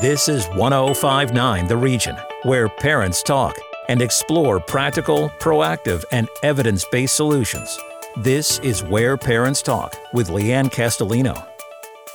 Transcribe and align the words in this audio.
This 0.00 0.28
is 0.28 0.46
1059 0.50 1.66
The 1.66 1.76
Region, 1.76 2.14
where 2.44 2.68
parents 2.68 3.20
talk 3.20 3.58
and 3.88 4.00
explore 4.00 4.60
practical, 4.60 5.28
proactive, 5.40 6.04
and 6.12 6.28
evidence 6.44 6.84
based 6.92 7.16
solutions. 7.16 7.76
This 8.18 8.60
is 8.60 8.84
Where 8.84 9.16
Parents 9.16 9.60
Talk 9.60 9.96
with 10.12 10.28
Leanne 10.28 10.70
Castellino. 10.70 11.44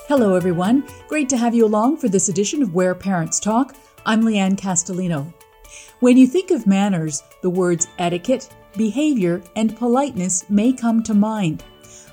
Hello, 0.08 0.34
everyone. 0.34 0.88
Great 1.08 1.28
to 1.28 1.36
have 1.36 1.54
you 1.54 1.66
along 1.66 1.98
for 1.98 2.08
this 2.08 2.30
edition 2.30 2.62
of 2.62 2.72
Where 2.72 2.94
Parents 2.94 3.38
Talk. 3.38 3.76
I'm 4.06 4.22
Leanne 4.22 4.58
Castellino. 4.58 5.34
When 6.00 6.16
you 6.16 6.26
think 6.26 6.52
of 6.52 6.66
manners, 6.66 7.22
the 7.42 7.50
words 7.50 7.86
etiquette, 7.98 8.48
behavior, 8.78 9.42
and 9.56 9.76
politeness 9.76 10.48
may 10.48 10.72
come 10.72 11.02
to 11.02 11.12
mind. 11.12 11.62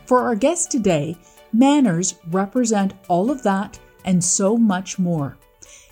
For 0.05 0.19
our 0.19 0.35
guest 0.35 0.69
today, 0.69 1.15
manners 1.53 2.15
represent 2.29 2.93
all 3.07 3.31
of 3.31 3.41
that 3.43 3.79
and 4.03 4.21
so 4.21 4.57
much 4.57 4.99
more. 4.99 5.37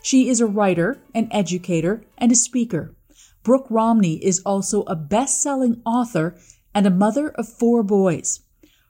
She 0.02 0.30
is 0.30 0.40
a 0.40 0.46
writer, 0.46 1.02
an 1.14 1.28
educator, 1.32 2.04
and 2.18 2.32
a 2.32 2.36
speaker. 2.36 2.96
Brooke 3.44 3.68
Romney 3.70 4.24
is 4.24 4.42
also 4.46 4.84
a 4.84 4.96
best 4.96 5.42
selling 5.42 5.82
author 5.86 6.38
and 6.74 6.86
a 6.86 6.92
mother 6.92 7.30
of 7.30 7.48
four 7.48 7.84
boys. 7.84 8.42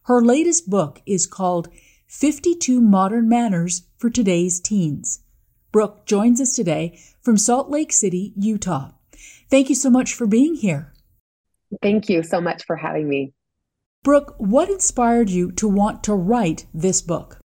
Her 0.04 0.22
latest 0.22 0.70
book 0.70 1.02
is 1.06 1.28
called 1.28 1.70
52 2.08 2.82
Modern 2.82 3.30
Manners 3.30 3.84
for 3.98 4.10
Today's 4.10 4.60
Teens. 4.60 5.24
Brooke 5.72 6.06
joins 6.06 6.42
us 6.42 6.54
today 6.56 7.00
from 7.22 7.38
Salt 7.38 7.70
Lake 7.70 7.92
City, 7.92 8.34
Utah. 8.36 8.92
Thank 9.50 9.70
you 9.70 9.76
so 9.76 9.90
much 9.90 10.14
for 10.14 10.26
being 10.26 10.56
here. 10.56 10.94
Thank 11.82 12.10
you 12.10 12.24
so 12.24 12.42
much 12.42 12.66
for 12.66 12.78
having 12.78 13.08
me. 13.08 13.34
Brooke, 14.04 14.36
what 14.38 14.70
inspired 14.70 15.30
you 15.30 15.52
to 15.54 15.68
want 15.68 16.04
to 16.06 16.14
write 16.14 16.66
this 16.74 17.02
book? 17.02 17.39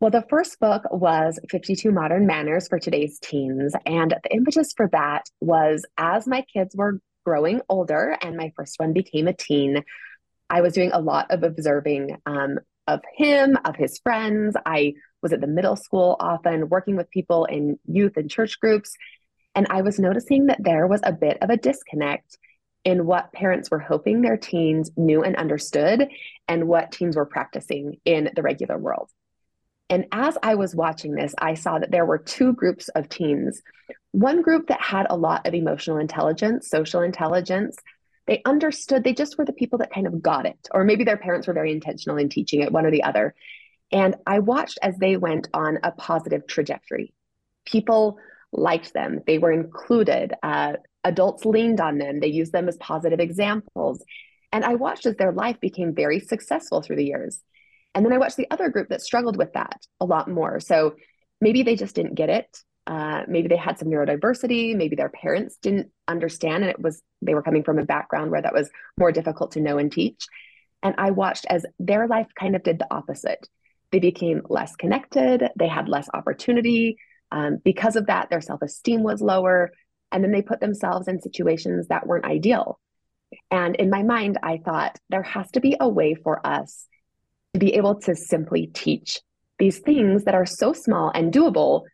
Well, 0.00 0.10
the 0.10 0.24
first 0.30 0.58
book 0.58 0.84
was 0.90 1.38
52 1.50 1.92
Modern 1.92 2.26
Manners 2.26 2.68
for 2.68 2.78
Today's 2.78 3.18
Teens. 3.18 3.74
And 3.84 4.14
the 4.22 4.34
impetus 4.34 4.72
for 4.74 4.88
that 4.92 5.26
was 5.40 5.84
as 5.98 6.26
my 6.26 6.42
kids 6.50 6.74
were 6.74 7.00
growing 7.26 7.60
older 7.68 8.16
and 8.22 8.34
my 8.34 8.50
first 8.56 8.80
one 8.80 8.94
became 8.94 9.28
a 9.28 9.34
teen, 9.34 9.84
I 10.48 10.62
was 10.62 10.72
doing 10.72 10.90
a 10.90 11.02
lot 11.02 11.26
of 11.30 11.42
observing 11.42 12.16
um, 12.24 12.60
of 12.86 13.02
him, 13.14 13.58
of 13.66 13.76
his 13.76 13.98
friends. 13.98 14.56
I 14.64 14.94
was 15.20 15.34
at 15.34 15.42
the 15.42 15.46
middle 15.46 15.76
school 15.76 16.16
often, 16.18 16.70
working 16.70 16.96
with 16.96 17.10
people 17.10 17.44
in 17.44 17.78
youth 17.84 18.16
and 18.16 18.30
church 18.30 18.58
groups. 18.58 18.96
And 19.54 19.66
I 19.68 19.82
was 19.82 19.98
noticing 19.98 20.46
that 20.46 20.64
there 20.64 20.86
was 20.86 21.02
a 21.04 21.12
bit 21.12 21.36
of 21.42 21.50
a 21.50 21.58
disconnect 21.58 22.38
in 22.84 23.04
what 23.04 23.34
parents 23.34 23.70
were 23.70 23.78
hoping 23.78 24.22
their 24.22 24.38
teens 24.38 24.90
knew 24.96 25.22
and 25.22 25.36
understood 25.36 26.08
and 26.48 26.66
what 26.68 26.90
teens 26.90 27.16
were 27.16 27.26
practicing 27.26 27.98
in 28.06 28.30
the 28.34 28.40
regular 28.40 28.78
world. 28.78 29.10
And 29.90 30.06
as 30.12 30.38
I 30.42 30.54
was 30.54 30.74
watching 30.74 31.14
this, 31.14 31.34
I 31.38 31.54
saw 31.54 31.80
that 31.80 31.90
there 31.90 32.06
were 32.06 32.18
two 32.18 32.52
groups 32.52 32.88
of 32.90 33.08
teens. 33.08 33.60
One 34.12 34.40
group 34.40 34.68
that 34.68 34.80
had 34.80 35.08
a 35.10 35.16
lot 35.16 35.46
of 35.46 35.52
emotional 35.52 35.98
intelligence, 35.98 36.70
social 36.70 37.02
intelligence. 37.02 37.76
They 38.26 38.40
understood, 38.44 39.02
they 39.02 39.12
just 39.12 39.36
were 39.36 39.44
the 39.44 39.52
people 39.52 39.78
that 39.80 39.92
kind 39.92 40.06
of 40.06 40.22
got 40.22 40.46
it, 40.46 40.68
or 40.72 40.84
maybe 40.84 41.02
their 41.02 41.16
parents 41.16 41.48
were 41.48 41.54
very 41.54 41.72
intentional 41.72 42.16
in 42.16 42.28
teaching 42.28 42.60
it, 42.60 42.70
one 42.70 42.86
or 42.86 42.92
the 42.92 43.02
other. 43.02 43.34
And 43.90 44.14
I 44.24 44.38
watched 44.38 44.78
as 44.82 44.96
they 44.98 45.16
went 45.16 45.48
on 45.52 45.78
a 45.82 45.90
positive 45.90 46.46
trajectory. 46.46 47.12
People 47.64 48.18
liked 48.52 48.92
them, 48.92 49.20
they 49.26 49.38
were 49.38 49.50
included. 49.50 50.34
Uh, 50.44 50.74
adults 51.02 51.44
leaned 51.44 51.80
on 51.80 51.98
them, 51.98 52.20
they 52.20 52.28
used 52.28 52.52
them 52.52 52.68
as 52.68 52.76
positive 52.76 53.18
examples. 53.18 54.04
And 54.52 54.64
I 54.64 54.76
watched 54.76 55.06
as 55.06 55.16
their 55.16 55.32
life 55.32 55.58
became 55.60 55.94
very 55.94 56.20
successful 56.20 56.82
through 56.82 56.96
the 56.96 57.06
years. 57.06 57.42
And 57.94 58.04
then 58.04 58.12
I 58.12 58.18
watched 58.18 58.36
the 58.36 58.50
other 58.50 58.68
group 58.68 58.88
that 58.88 59.02
struggled 59.02 59.36
with 59.36 59.52
that 59.54 59.84
a 60.00 60.04
lot 60.04 60.28
more. 60.28 60.60
So 60.60 60.94
maybe 61.40 61.62
they 61.62 61.76
just 61.76 61.94
didn't 61.94 62.14
get 62.14 62.28
it. 62.28 62.58
Uh, 62.86 63.22
maybe 63.28 63.48
they 63.48 63.56
had 63.56 63.78
some 63.78 63.88
neurodiversity. 63.88 64.74
Maybe 64.76 64.96
their 64.96 65.10
parents 65.10 65.56
didn't 65.60 65.90
understand, 66.08 66.64
and 66.64 66.70
it 66.70 66.80
was 66.80 67.02
they 67.22 67.34
were 67.34 67.42
coming 67.42 67.62
from 67.62 67.78
a 67.78 67.84
background 67.84 68.30
where 68.30 68.42
that 68.42 68.54
was 68.54 68.70
more 68.98 69.12
difficult 69.12 69.52
to 69.52 69.60
know 69.60 69.78
and 69.78 69.92
teach. 69.92 70.26
And 70.82 70.94
I 70.98 71.10
watched 71.10 71.46
as 71.48 71.66
their 71.78 72.08
life 72.08 72.28
kind 72.38 72.56
of 72.56 72.62
did 72.62 72.78
the 72.78 72.92
opposite. 72.92 73.46
They 73.92 73.98
became 73.98 74.42
less 74.48 74.76
connected. 74.76 75.50
They 75.56 75.68
had 75.68 75.88
less 75.88 76.08
opportunity. 76.14 76.96
Um, 77.32 77.58
because 77.62 77.96
of 77.96 78.06
that, 78.06 78.30
their 78.30 78.40
self 78.40 78.62
esteem 78.62 79.02
was 79.02 79.20
lower. 79.20 79.72
And 80.10 80.24
then 80.24 80.32
they 80.32 80.42
put 80.42 80.60
themselves 80.60 81.06
in 81.06 81.20
situations 81.20 81.88
that 81.88 82.06
weren't 82.06 82.24
ideal. 82.24 82.80
And 83.50 83.76
in 83.76 83.90
my 83.90 84.02
mind, 84.02 84.38
I 84.42 84.58
thought 84.64 84.98
there 85.08 85.22
has 85.22 85.50
to 85.52 85.60
be 85.60 85.76
a 85.78 85.88
way 85.88 86.14
for 86.14 86.44
us 86.44 86.86
to 87.54 87.60
be 87.60 87.74
able 87.74 87.96
to 88.00 88.14
simply 88.14 88.66
teach 88.68 89.20
these 89.58 89.78
things 89.78 90.24
that 90.24 90.34
are 90.34 90.46
so 90.46 90.72
small 90.72 91.10
and 91.14 91.32
doable, 91.32 91.84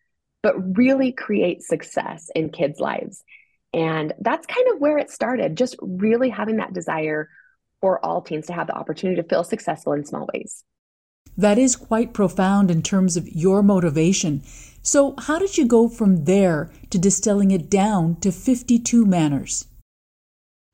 but 0.42 0.76
really 0.76 1.12
create 1.12 1.62
success 1.62 2.30
in 2.34 2.50
kids' 2.50 2.80
lives. 2.80 3.22
And 3.72 4.12
that's 4.20 4.46
kind 4.46 4.68
of 4.72 4.80
where 4.80 4.98
it 4.98 5.10
started, 5.10 5.56
just 5.56 5.76
really 5.80 6.30
having 6.30 6.56
that 6.56 6.72
desire 6.72 7.28
for 7.80 8.04
all 8.04 8.22
teens 8.22 8.46
to 8.46 8.52
have 8.52 8.68
the 8.68 8.74
opportunity 8.74 9.20
to 9.20 9.28
feel 9.28 9.44
successful 9.44 9.92
in 9.92 10.04
small 10.04 10.28
ways. 10.32 10.64
That 11.36 11.58
is 11.58 11.76
quite 11.76 12.14
profound 12.14 12.70
in 12.70 12.82
terms 12.82 13.16
of 13.16 13.28
your 13.28 13.62
motivation. 13.62 14.42
So, 14.82 15.14
how 15.18 15.38
did 15.38 15.58
you 15.58 15.66
go 15.66 15.88
from 15.88 16.24
there 16.24 16.70
to 16.90 16.98
distilling 16.98 17.50
it 17.50 17.68
down 17.68 18.16
to 18.20 18.32
52 18.32 19.04
manners? 19.04 19.66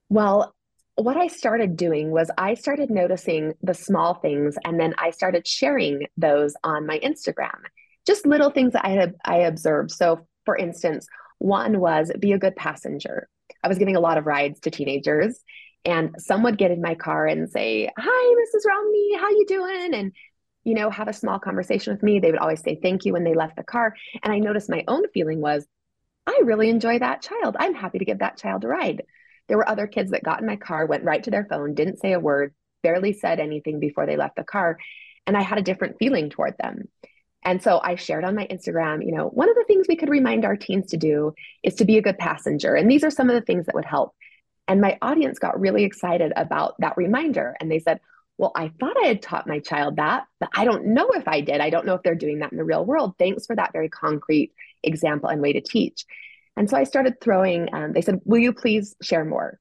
Well, 0.09 0.55
what 0.97 1.17
I 1.17 1.27
started 1.27 1.77
doing 1.77 2.11
was 2.11 2.31
I 2.37 2.55
started 2.55 2.91
noticing 2.91 3.55
the 3.63 3.75
small 3.75 4.15
things 4.15 4.57
and 4.65 4.79
then 4.79 4.95
I 4.99 5.11
started 5.11 5.47
sharing 5.47 6.07
those 6.17 6.55
on 6.63 6.87
my 6.87 6.99
Instagram. 6.99 7.59
Just 8.07 8.27
little 8.27 8.51
things 8.51 8.73
that 8.75 8.85
I 8.85 8.91
had 8.91 9.15
I 9.25 9.39
observed. 9.39 9.91
So 9.91 10.27
for 10.45 10.57
instance, 10.57 11.07
one 11.39 11.81
was 11.81 12.13
be 12.19 12.33
a 12.33 12.39
good 12.39 12.57
passenger. 12.57 13.29
I 13.65 13.69
was 13.69 13.79
giving 13.79 13.97
a 13.97 14.01
lot 14.01 14.19
of 14.19 14.27
rides 14.27 14.61
to 14.61 14.71
teenagers 14.71 15.41
and 15.85 16.15
some 16.19 16.43
would 16.43 16.59
get 16.59 16.71
in 16.71 16.81
my 16.81 16.95
car 16.95 17.27
and 17.27 17.49
say, 17.51 17.91
"Hi, 17.99 18.35
Mrs. 18.35 18.67
Romney, 18.69 19.17
how 19.19 19.31
you 19.31 19.45
doing?" 19.47 19.95
and 19.95 20.13
you 20.65 20.75
know, 20.75 20.91
have 20.91 21.09
a 21.09 21.13
small 21.13 21.39
conversation 21.39 21.93
with 21.93 22.03
me. 22.03 22.21
They 22.21 22.31
would 22.31 22.39
always 22.39 22.63
say 22.63 22.79
thank 22.81 23.05
you 23.05 23.13
when 23.13 23.25
they 23.25 23.35
left 23.35 23.57
the 23.57 23.65
car. 23.65 23.95
And 24.23 24.33
I 24.33 24.39
noticed 24.39 24.71
my 24.71 24.85
own 24.87 25.09
feeling 25.13 25.41
was, 25.41 25.67
I 26.27 26.41
really 26.45 26.69
enjoy 26.69 27.01
that 27.01 27.23
child. 27.23 27.57
I'm 27.59 27.75
happy 27.75 27.99
to 27.99 28.05
give 28.05 28.21
that 28.21 28.37
child 28.37 28.65
a 28.65 28.69
ride. 28.69 29.03
There 29.49 29.57
were 29.57 29.69
other 29.69 29.87
kids 29.87 30.11
that 30.13 30.25
got 30.25 30.41
in 30.41 30.47
my 30.47 30.57
car, 30.57 30.87
went 30.87 31.05
right 31.05 31.23
to 31.25 31.31
their 31.31 31.45
phone, 31.45 31.75
didn't 31.75 32.01
say 32.01 32.13
a 32.13 32.21
word, 32.21 32.55
barely 32.83 33.13
said 33.13 33.41
anything 33.41 33.81
before 33.81 34.07
they 34.07 34.17
left 34.17 34.37
the 34.37 34.45
car. 34.45 34.79
And 35.27 35.37
I 35.37 35.43
had 35.43 35.59
a 35.59 35.63
different 35.63 35.97
feeling 35.99 36.31
toward 36.31 36.57
them. 36.59 36.89
And 37.45 37.63
so 37.63 37.81
I 37.83 37.97
shared 37.97 38.25
on 38.25 38.37
my 38.37 38.47
Instagram, 38.47 39.05
you 39.05 39.13
know, 39.13 39.27
one 39.29 39.49
of 39.49 39.57
the 39.57 39.65
things 39.67 39.87
we 39.89 39.97
could 39.97 40.09
remind 40.09 40.45
our 40.45 40.57
teens 40.57 40.91
to 40.91 40.97
do 40.97 41.35
is 41.63 41.75
to 41.77 41.85
be 41.85 41.99
a 41.99 42.03
good 42.03 42.19
passenger. 42.19 42.75
And 42.75 42.91
these 42.91 43.05
are 43.05 43.11
some 43.11 43.29
of 43.29 43.35
the 43.35 43.41
things 43.41 43.67
that 43.67 43.75
would 43.75 43.85
help. 43.85 44.15
And 44.69 44.81
my 44.81 44.97
audience 45.03 45.39
got 45.41 45.61
really 45.61 45.85
excited 45.85 46.33
about 46.37 46.75
that 46.79 46.97
reminder. 46.97 47.57
And 47.61 47.71
they 47.71 47.81
said, 47.81 48.01
well, 48.39 48.53
I 48.55 48.73
thought 48.81 48.97
I 49.03 49.09
had 49.09 49.23
taught 49.23 49.47
my 49.47 49.59
child 49.59 49.97
that, 49.97 50.25
but 50.41 50.49
I 50.55 50.65
don't 50.65 50.87
know 50.87 51.11
if 51.11 51.29
I 51.29 51.41
did. 51.41 51.61
I 51.61 51.71
don't 51.71 51.85
know 51.85 51.95
if 51.95 52.03
they're 52.03 52.15
doing 52.15 52.39
that 52.39 52.53
in 52.53 52.59
the 52.59 52.65
real 52.65 52.85
world. 52.85 53.15
Thanks 53.19 53.47
for 53.47 53.57
that 53.57 53.73
very 53.73 53.89
concrete 53.89 54.53
example 54.83 55.29
and 55.29 55.43
way 55.43 55.53
to 55.53 55.61
teach. 55.61 56.05
And 56.57 56.69
so 56.69 56.77
I 56.77 56.85
started 56.85 57.21
throwing, 57.21 57.69
um, 57.75 57.93
they 57.93 58.03
said, 58.03 58.21
Will 58.25 58.39
you 58.39 58.53
please 58.53 58.95
share 59.03 59.25
more? 59.25 59.59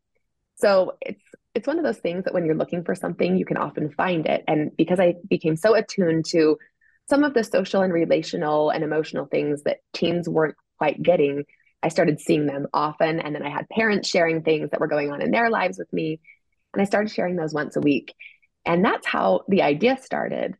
So 0.55 0.93
it's 1.01 1.23
it's 1.53 1.67
one 1.67 1.77
of 1.77 1.83
those 1.83 1.97
things 1.97 2.23
that 2.23 2.33
when 2.33 2.45
you're 2.45 2.55
looking 2.55 2.83
for 2.83 2.95
something, 2.95 3.35
you 3.35 3.45
can 3.45 3.57
often 3.57 3.91
find 3.91 4.25
it. 4.25 4.43
And 4.47 4.71
because 4.77 4.99
I 4.99 5.15
became 5.29 5.57
so 5.57 5.75
attuned 5.75 6.25
to 6.27 6.57
some 7.09 7.23
of 7.23 7.33
the 7.33 7.43
social 7.43 7.81
and 7.81 7.91
relational 7.91 8.69
and 8.69 8.83
emotional 8.83 9.25
things 9.25 9.63
that 9.63 9.79
teens 9.93 10.29
weren't 10.29 10.55
quite 10.77 11.01
getting, 11.01 11.43
I 11.83 11.89
started 11.89 12.21
seeing 12.21 12.45
them 12.45 12.67
often. 12.73 13.19
And 13.19 13.35
then 13.35 13.43
I 13.43 13.49
had 13.49 13.67
parents 13.69 14.07
sharing 14.07 14.43
things 14.43 14.69
that 14.71 14.79
were 14.79 14.87
going 14.87 15.11
on 15.11 15.21
in 15.21 15.31
their 15.31 15.49
lives 15.49 15.77
with 15.77 15.91
me. 15.91 16.21
And 16.73 16.81
I 16.81 16.85
started 16.85 17.11
sharing 17.11 17.35
those 17.35 17.53
once 17.53 17.75
a 17.75 17.81
week. 17.81 18.13
And 18.65 18.85
that's 18.85 19.07
how 19.07 19.41
the 19.49 19.63
idea 19.63 19.97
started. 20.01 20.55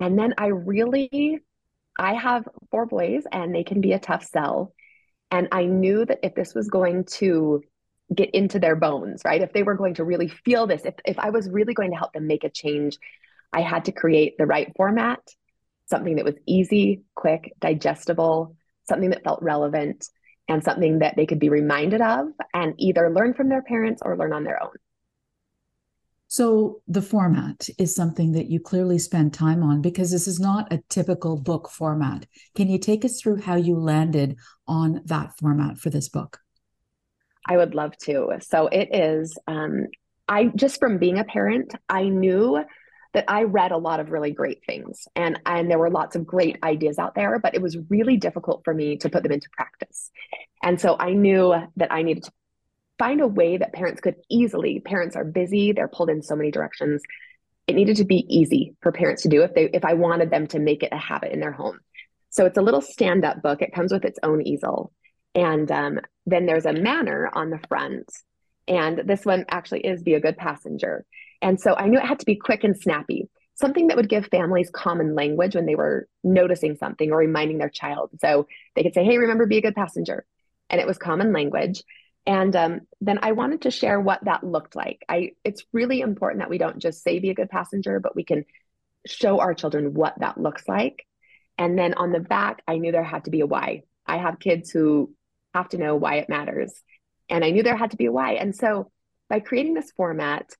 And 0.00 0.18
then 0.18 0.34
I 0.38 0.46
really, 0.46 1.40
I 1.98 2.14
have 2.14 2.48
four 2.70 2.86
boys 2.86 3.24
and 3.30 3.54
they 3.54 3.64
can 3.64 3.80
be 3.80 3.92
a 3.92 3.98
tough 3.98 4.24
sell. 4.24 4.72
And 5.30 5.48
I 5.52 5.64
knew 5.64 6.04
that 6.04 6.20
if 6.22 6.34
this 6.34 6.54
was 6.54 6.68
going 6.68 7.04
to 7.04 7.62
get 8.14 8.30
into 8.30 8.58
their 8.58 8.76
bones, 8.76 9.22
right? 9.24 9.42
If 9.42 9.52
they 9.52 9.62
were 9.62 9.74
going 9.74 9.94
to 9.94 10.04
really 10.04 10.28
feel 10.28 10.66
this, 10.66 10.84
if, 10.84 10.94
if 11.04 11.18
I 11.18 11.30
was 11.30 11.50
really 11.50 11.74
going 11.74 11.90
to 11.90 11.96
help 11.96 12.12
them 12.12 12.26
make 12.26 12.44
a 12.44 12.50
change, 12.50 12.98
I 13.52 13.60
had 13.60 13.86
to 13.86 13.92
create 13.92 14.38
the 14.38 14.46
right 14.46 14.72
format, 14.76 15.20
something 15.86 16.16
that 16.16 16.24
was 16.24 16.36
easy, 16.46 17.02
quick, 17.14 17.52
digestible, 17.60 18.56
something 18.88 19.10
that 19.10 19.24
felt 19.24 19.42
relevant, 19.42 20.08
and 20.48 20.64
something 20.64 21.00
that 21.00 21.14
they 21.16 21.26
could 21.26 21.38
be 21.38 21.50
reminded 21.50 22.00
of 22.00 22.28
and 22.54 22.74
either 22.78 23.10
learn 23.10 23.34
from 23.34 23.50
their 23.50 23.62
parents 23.62 24.00
or 24.04 24.16
learn 24.16 24.32
on 24.32 24.44
their 24.44 24.62
own. 24.62 24.72
So, 26.30 26.82
the 26.86 27.00
format 27.00 27.70
is 27.78 27.94
something 27.94 28.32
that 28.32 28.50
you 28.50 28.60
clearly 28.60 28.98
spend 28.98 29.32
time 29.32 29.62
on 29.62 29.80
because 29.80 30.10
this 30.10 30.28
is 30.28 30.38
not 30.38 30.70
a 30.70 30.82
typical 30.90 31.38
book 31.38 31.70
format. 31.70 32.26
Can 32.54 32.68
you 32.68 32.78
take 32.78 33.02
us 33.06 33.18
through 33.18 33.40
how 33.40 33.56
you 33.56 33.78
landed 33.78 34.36
on 34.66 35.00
that 35.06 35.38
format 35.38 35.78
for 35.78 35.88
this 35.88 36.10
book? 36.10 36.38
I 37.46 37.56
would 37.56 37.74
love 37.74 37.96
to. 38.02 38.36
So, 38.42 38.66
it 38.66 38.90
is, 38.94 39.38
um, 39.46 39.86
I 40.28 40.52
just 40.54 40.78
from 40.78 40.98
being 40.98 41.18
a 41.18 41.24
parent, 41.24 41.74
I 41.88 42.10
knew 42.10 42.62
that 43.14 43.24
I 43.26 43.44
read 43.44 43.72
a 43.72 43.78
lot 43.78 44.00
of 44.00 44.10
really 44.10 44.32
great 44.32 44.60
things 44.66 45.08
and 45.16 45.40
and 45.46 45.70
there 45.70 45.78
were 45.78 45.90
lots 45.90 46.14
of 46.14 46.26
great 46.26 46.58
ideas 46.62 46.98
out 46.98 47.14
there 47.14 47.38
but 47.38 47.54
it 47.54 47.62
was 47.62 47.78
really 47.88 48.18
difficult 48.18 48.60
for 48.64 48.74
me 48.74 48.98
to 48.98 49.08
put 49.08 49.22
them 49.22 49.32
into 49.32 49.48
practice. 49.56 50.10
And 50.62 50.78
so 50.78 50.94
I 50.98 51.14
knew 51.14 51.54
that 51.76 51.90
I 51.90 52.02
needed 52.02 52.24
to 52.24 52.32
find 52.98 53.20
a 53.20 53.26
way 53.26 53.56
that 53.56 53.72
parents 53.72 54.00
could 54.00 54.16
easily 54.28 54.80
parents 54.80 55.16
are 55.16 55.24
busy, 55.24 55.72
they're 55.72 55.88
pulled 55.88 56.10
in 56.10 56.22
so 56.22 56.36
many 56.36 56.50
directions. 56.50 57.02
It 57.66 57.74
needed 57.74 57.96
to 57.96 58.04
be 58.04 58.24
easy 58.28 58.74
for 58.80 58.92
parents 58.92 59.22
to 59.22 59.28
do 59.28 59.42
if 59.42 59.54
they 59.54 59.64
if 59.64 59.84
I 59.84 59.94
wanted 59.94 60.30
them 60.30 60.46
to 60.48 60.58
make 60.58 60.82
it 60.82 60.92
a 60.92 60.98
habit 60.98 61.32
in 61.32 61.40
their 61.40 61.52
home. 61.52 61.78
So 62.30 62.46
it's 62.46 62.58
a 62.58 62.62
little 62.62 62.80
stand-up 62.80 63.42
book. 63.42 63.62
It 63.62 63.74
comes 63.74 63.92
with 63.92 64.04
its 64.04 64.18
own 64.22 64.46
easel. 64.46 64.92
And 65.34 65.70
um, 65.70 66.00
then 66.26 66.46
there's 66.46 66.66
a 66.66 66.72
manner 66.72 67.30
on 67.32 67.50
the 67.50 67.60
front. 67.68 68.10
And 68.66 69.02
this 69.06 69.24
one 69.24 69.46
actually 69.50 69.80
is 69.80 70.02
be 70.02 70.14
a 70.14 70.20
good 70.20 70.36
passenger. 70.36 71.04
And 71.40 71.60
so 71.60 71.74
I 71.74 71.86
knew 71.86 71.98
it 71.98 72.04
had 72.04 72.20
to 72.20 72.26
be 72.26 72.36
quick 72.36 72.64
and 72.64 72.76
snappy, 72.76 73.28
something 73.54 73.88
that 73.88 73.96
would 73.96 74.08
give 74.08 74.26
families 74.26 74.70
common 74.70 75.14
language 75.14 75.54
when 75.54 75.66
they 75.66 75.74
were 75.74 76.06
noticing 76.22 76.76
something 76.76 77.12
or 77.12 77.18
reminding 77.18 77.58
their 77.58 77.70
child. 77.70 78.10
So 78.20 78.46
they 78.74 78.82
could 78.82 78.94
say, 78.94 79.04
hey, 79.04 79.18
remember, 79.18 79.46
be 79.46 79.58
a 79.58 79.62
good 79.62 79.74
passenger. 79.74 80.26
And 80.68 80.80
it 80.80 80.86
was 80.86 80.98
common 80.98 81.32
language. 81.32 81.82
And 82.28 82.54
um, 82.54 82.80
then 83.00 83.20
I 83.22 83.32
wanted 83.32 83.62
to 83.62 83.70
share 83.70 83.98
what 83.98 84.22
that 84.26 84.44
looked 84.44 84.76
like. 84.76 85.02
I, 85.08 85.30
it's 85.44 85.64
really 85.72 86.02
important 86.02 86.40
that 86.40 86.50
we 86.50 86.58
don't 86.58 86.78
just 86.78 87.02
say 87.02 87.18
be 87.20 87.30
a 87.30 87.34
good 87.34 87.48
passenger, 87.48 88.00
but 88.00 88.14
we 88.14 88.22
can 88.22 88.44
show 89.06 89.40
our 89.40 89.54
children 89.54 89.94
what 89.94 90.12
that 90.20 90.38
looks 90.38 90.68
like. 90.68 91.06
And 91.56 91.78
then 91.78 91.94
on 91.94 92.12
the 92.12 92.20
back, 92.20 92.60
I 92.68 92.76
knew 92.76 92.92
there 92.92 93.02
had 93.02 93.24
to 93.24 93.30
be 93.30 93.40
a 93.40 93.46
why. 93.46 93.84
I 94.06 94.18
have 94.18 94.38
kids 94.40 94.70
who 94.70 95.14
have 95.54 95.70
to 95.70 95.78
know 95.78 95.96
why 95.96 96.16
it 96.16 96.28
matters. 96.28 96.70
And 97.30 97.46
I 97.46 97.50
knew 97.50 97.62
there 97.62 97.78
had 97.78 97.92
to 97.92 97.96
be 97.96 98.04
a 98.04 98.12
why. 98.12 98.32
And 98.34 98.54
so 98.54 98.90
by 99.30 99.40
creating 99.40 99.72
this 99.72 99.90
format, 99.96 100.50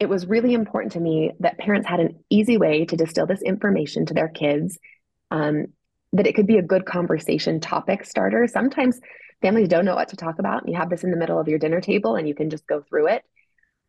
it 0.00 0.08
was 0.08 0.26
really 0.26 0.52
important 0.52 0.94
to 0.94 1.00
me 1.00 1.30
that 1.38 1.58
parents 1.58 1.86
had 1.86 2.00
an 2.00 2.24
easy 2.28 2.56
way 2.56 2.86
to 2.86 2.96
distill 2.96 3.26
this 3.26 3.42
information 3.42 4.04
to 4.06 4.14
their 4.14 4.28
kids, 4.28 4.80
um, 5.30 5.66
that 6.12 6.26
it 6.26 6.34
could 6.34 6.48
be 6.48 6.58
a 6.58 6.62
good 6.62 6.86
conversation 6.86 7.60
topic 7.60 8.04
starter. 8.04 8.48
Sometimes 8.48 8.98
families 9.42 9.68
don't 9.68 9.84
know 9.84 9.94
what 9.94 10.08
to 10.08 10.16
talk 10.16 10.38
about. 10.38 10.68
You 10.68 10.76
have 10.76 10.90
this 10.90 11.04
in 11.04 11.10
the 11.10 11.16
middle 11.16 11.38
of 11.38 11.48
your 11.48 11.58
dinner 11.58 11.80
table 11.80 12.16
and 12.16 12.28
you 12.28 12.34
can 12.34 12.50
just 12.50 12.66
go 12.66 12.82
through 12.82 13.08
it. 13.08 13.24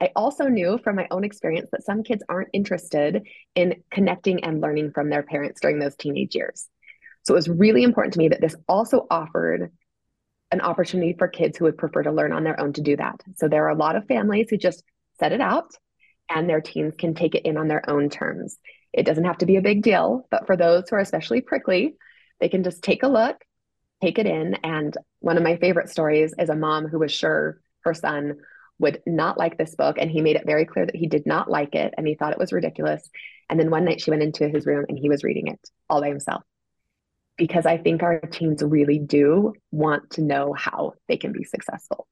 I 0.01 0.11
also 0.15 0.45
knew 0.45 0.79
from 0.83 0.95
my 0.95 1.07
own 1.11 1.23
experience 1.23 1.69
that 1.71 1.83
some 1.83 2.03
kids 2.03 2.23
aren't 2.27 2.49
interested 2.53 3.27
in 3.53 3.83
connecting 3.91 4.43
and 4.43 4.59
learning 4.59 4.91
from 4.93 5.09
their 5.09 5.21
parents 5.21 5.61
during 5.61 5.77
those 5.77 5.95
teenage 5.95 6.35
years. 6.35 6.67
So 7.23 7.33
it 7.33 7.37
was 7.37 7.49
really 7.49 7.83
important 7.83 8.13
to 8.13 8.19
me 8.19 8.29
that 8.29 8.41
this 8.41 8.55
also 8.67 9.05
offered 9.11 9.71
an 10.49 10.61
opportunity 10.61 11.13
for 11.17 11.27
kids 11.27 11.57
who 11.57 11.65
would 11.65 11.77
prefer 11.77 12.03
to 12.03 12.11
learn 12.11 12.33
on 12.33 12.43
their 12.43 12.59
own 12.59 12.73
to 12.73 12.81
do 12.81 12.97
that. 12.97 13.21
So 13.35 13.47
there 13.47 13.65
are 13.65 13.69
a 13.69 13.75
lot 13.75 13.95
of 13.95 14.07
families 14.07 14.47
who 14.49 14.57
just 14.57 14.83
set 15.19 15.31
it 15.31 15.41
out 15.41 15.71
and 16.29 16.49
their 16.49 16.61
teens 16.61 16.95
can 16.97 17.13
take 17.13 17.35
it 17.35 17.45
in 17.45 17.57
on 17.57 17.67
their 17.67 17.87
own 17.89 18.09
terms. 18.09 18.57
It 18.93 19.05
doesn't 19.05 19.25
have 19.25 19.37
to 19.39 19.45
be 19.45 19.57
a 19.57 19.61
big 19.61 19.83
deal, 19.83 20.27
but 20.31 20.47
for 20.47 20.57
those 20.57 20.89
who 20.89 20.95
are 20.95 20.99
especially 20.99 21.41
prickly, 21.41 21.95
they 22.39 22.49
can 22.49 22.63
just 22.63 22.83
take 22.83 23.03
a 23.03 23.07
look, 23.07 23.37
take 24.01 24.19
it 24.19 24.25
in. 24.25 24.55
And 24.63 24.95
one 25.19 25.37
of 25.37 25.43
my 25.43 25.57
favorite 25.57 25.89
stories 25.89 26.33
is 26.37 26.49
a 26.49 26.55
mom 26.55 26.87
who 26.87 26.99
was 26.99 27.11
sure 27.11 27.61
her 27.81 27.93
son 27.93 28.37
would 28.79 29.01
not 29.05 29.37
like 29.37 29.57
this 29.57 29.75
book. 29.75 29.97
And 29.99 30.09
he 30.09 30.21
made 30.21 30.35
it 30.35 30.45
very 30.45 30.65
clear 30.65 30.85
that 30.85 30.95
he 30.95 31.07
did 31.07 31.25
not 31.25 31.49
like 31.49 31.75
it 31.75 31.93
and 31.97 32.07
he 32.07 32.15
thought 32.15 32.31
it 32.33 32.39
was 32.39 32.51
ridiculous. 32.51 33.07
And 33.49 33.59
then 33.59 33.69
one 33.69 33.85
night 33.85 34.01
she 34.01 34.09
went 34.09 34.23
into 34.23 34.49
his 34.49 34.65
room 34.65 34.85
and 34.89 34.97
he 34.97 35.09
was 35.09 35.23
reading 35.23 35.47
it 35.47 35.59
all 35.89 36.01
by 36.01 36.09
himself. 36.09 36.43
Because 37.37 37.65
I 37.65 37.77
think 37.77 38.03
our 38.03 38.19
teens 38.19 38.61
really 38.61 38.99
do 38.99 39.53
want 39.71 40.11
to 40.11 40.21
know 40.21 40.53
how 40.53 40.93
they 41.07 41.17
can 41.17 41.31
be 41.31 41.43
successful. 41.43 42.07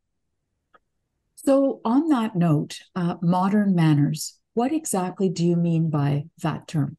So, 1.36 1.80
on 1.86 2.10
that 2.10 2.36
note, 2.36 2.80
uh, 2.96 3.16
modern 3.22 3.74
manners, 3.74 4.40
what 4.54 4.74
exactly 4.74 5.30
do 5.30 5.46
you 5.46 5.56
mean 5.56 5.90
by 5.90 6.26
that 6.42 6.68
term? 6.68 6.98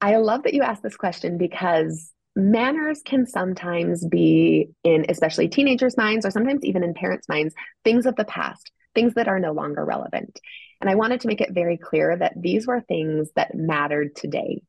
I 0.00 0.16
love 0.16 0.44
that 0.44 0.54
you 0.54 0.62
asked 0.62 0.82
this 0.82 0.96
question 0.96 1.38
because 1.38 2.10
manners 2.36 3.00
can 3.04 3.26
sometimes 3.26 4.04
be 4.06 4.68
in, 4.82 5.06
especially 5.08 5.48
teenagers' 5.48 5.96
minds, 5.96 6.26
or 6.26 6.30
sometimes 6.30 6.64
even 6.64 6.82
in 6.82 6.94
parents' 6.94 7.28
minds, 7.28 7.54
things 7.84 8.06
of 8.06 8.16
the 8.16 8.24
past, 8.24 8.70
things 8.94 9.14
that 9.14 9.28
are 9.28 9.38
no 9.38 9.52
longer 9.52 9.84
relevant. 9.84 10.40
And 10.80 10.90
I 10.90 10.96
wanted 10.96 11.20
to 11.20 11.28
make 11.28 11.40
it 11.40 11.52
very 11.52 11.76
clear 11.76 12.16
that 12.16 12.34
these 12.36 12.66
were 12.66 12.80
things 12.80 13.28
that 13.36 13.54
mattered 13.54 14.16
today. 14.16 14.62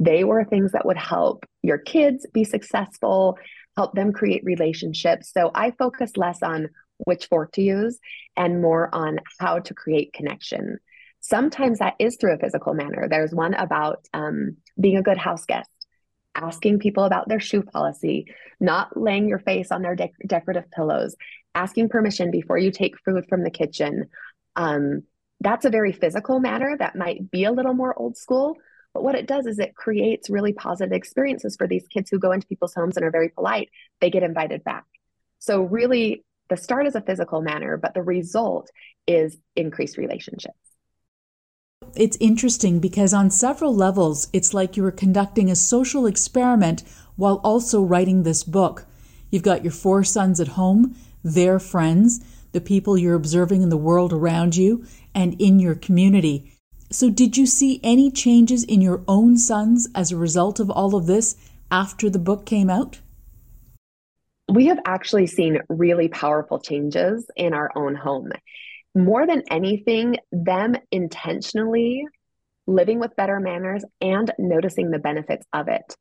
They 0.00 0.24
were 0.24 0.44
things 0.44 0.72
that 0.72 0.86
would 0.86 0.96
help 0.96 1.44
your 1.62 1.78
kids 1.78 2.26
be 2.32 2.44
successful, 2.44 3.38
help 3.76 3.94
them 3.94 4.12
create 4.12 4.42
relationships. 4.44 5.30
So 5.32 5.50
I 5.54 5.70
focus 5.72 6.16
less 6.16 6.42
on 6.42 6.70
which 6.98 7.26
fork 7.26 7.52
to 7.52 7.62
use 7.62 7.98
and 8.36 8.62
more 8.62 8.92
on 8.92 9.18
how 9.38 9.60
to 9.60 9.74
create 9.74 10.12
connection. 10.12 10.78
Sometimes 11.20 11.78
that 11.78 11.94
is 11.98 12.16
through 12.16 12.34
a 12.34 12.38
physical 12.38 12.74
manner. 12.74 13.08
There's 13.08 13.32
one 13.32 13.54
about 13.54 14.06
um, 14.12 14.56
being 14.78 14.96
a 14.96 15.02
good 15.02 15.18
house 15.18 15.44
guest, 15.44 15.70
asking 16.34 16.78
people 16.78 17.04
about 17.04 17.28
their 17.28 17.40
shoe 17.40 17.62
policy, 17.62 18.26
not 18.60 18.96
laying 18.96 19.28
your 19.28 19.38
face 19.38 19.70
on 19.70 19.82
their 19.82 19.94
de- 19.94 20.12
decorative 20.26 20.70
pillows, 20.70 21.14
asking 21.54 21.88
permission 21.88 22.30
before 22.30 22.58
you 22.58 22.70
take 22.70 22.98
food 23.04 23.26
from 23.28 23.42
the 23.42 23.50
kitchen. 23.50 24.08
Um, 24.56 25.02
that's 25.40 25.64
a 25.64 25.70
very 25.70 25.92
physical 25.92 26.40
matter 26.40 26.76
that 26.78 26.96
might 26.96 27.30
be 27.30 27.44
a 27.44 27.52
little 27.52 27.74
more 27.74 27.98
old 27.98 28.16
school, 28.16 28.56
but 28.92 29.02
what 29.02 29.16
it 29.16 29.26
does 29.26 29.46
is 29.46 29.58
it 29.58 29.74
creates 29.74 30.30
really 30.30 30.52
positive 30.52 30.92
experiences 30.92 31.56
for 31.56 31.66
these 31.66 31.86
kids 31.88 32.10
who 32.10 32.18
go 32.18 32.32
into 32.32 32.46
people's 32.46 32.74
homes 32.74 32.96
and 32.96 33.04
are 33.04 33.10
very 33.10 33.28
polite. 33.28 33.68
They 34.00 34.10
get 34.10 34.22
invited 34.22 34.64
back. 34.64 34.84
So, 35.40 35.62
really, 35.62 36.24
the 36.48 36.56
start 36.56 36.86
is 36.86 36.94
a 36.94 37.00
physical 37.00 37.42
manner, 37.42 37.76
but 37.76 37.94
the 37.94 38.02
result 38.02 38.70
is 39.06 39.36
increased 39.56 39.96
relationships. 39.98 40.54
It's 41.96 42.16
interesting 42.18 42.80
because 42.80 43.14
on 43.14 43.30
several 43.30 43.74
levels, 43.74 44.28
it's 44.32 44.52
like 44.52 44.76
you 44.76 44.82
were 44.82 44.90
conducting 44.90 45.50
a 45.50 45.56
social 45.56 46.06
experiment 46.06 46.82
while 47.16 47.40
also 47.44 47.80
writing 47.80 48.22
this 48.22 48.42
book. 48.42 48.86
You've 49.30 49.42
got 49.42 49.62
your 49.62 49.72
four 49.72 50.02
sons 50.02 50.40
at 50.40 50.48
home, 50.48 50.96
their 51.22 51.58
friends, 51.58 52.20
the 52.52 52.60
people 52.60 52.98
you're 52.98 53.14
observing 53.14 53.62
in 53.62 53.68
the 53.68 53.76
world 53.76 54.12
around 54.12 54.56
you, 54.56 54.84
and 55.14 55.40
in 55.40 55.60
your 55.60 55.74
community. 55.74 56.52
So, 56.90 57.10
did 57.10 57.36
you 57.36 57.46
see 57.46 57.80
any 57.82 58.10
changes 58.10 58.64
in 58.64 58.80
your 58.80 59.02
own 59.08 59.36
sons 59.38 59.88
as 59.94 60.12
a 60.12 60.16
result 60.16 60.60
of 60.60 60.70
all 60.70 60.94
of 60.94 61.06
this 61.06 61.36
after 61.70 62.10
the 62.10 62.18
book 62.18 62.44
came 62.46 62.70
out? 62.70 63.00
We 64.48 64.66
have 64.66 64.78
actually 64.84 65.26
seen 65.26 65.60
really 65.68 66.08
powerful 66.08 66.58
changes 66.58 67.28
in 67.36 67.54
our 67.54 67.70
own 67.74 67.94
home. 67.94 68.30
More 68.94 69.26
than 69.26 69.42
anything, 69.50 70.16
them 70.30 70.76
intentionally 70.90 72.04
living 72.66 72.98
with 72.98 73.16
better 73.16 73.40
manners 73.40 73.84
and 74.00 74.32
noticing 74.38 74.90
the 74.90 74.98
benefits 74.98 75.46
of 75.52 75.68
it. 75.68 75.96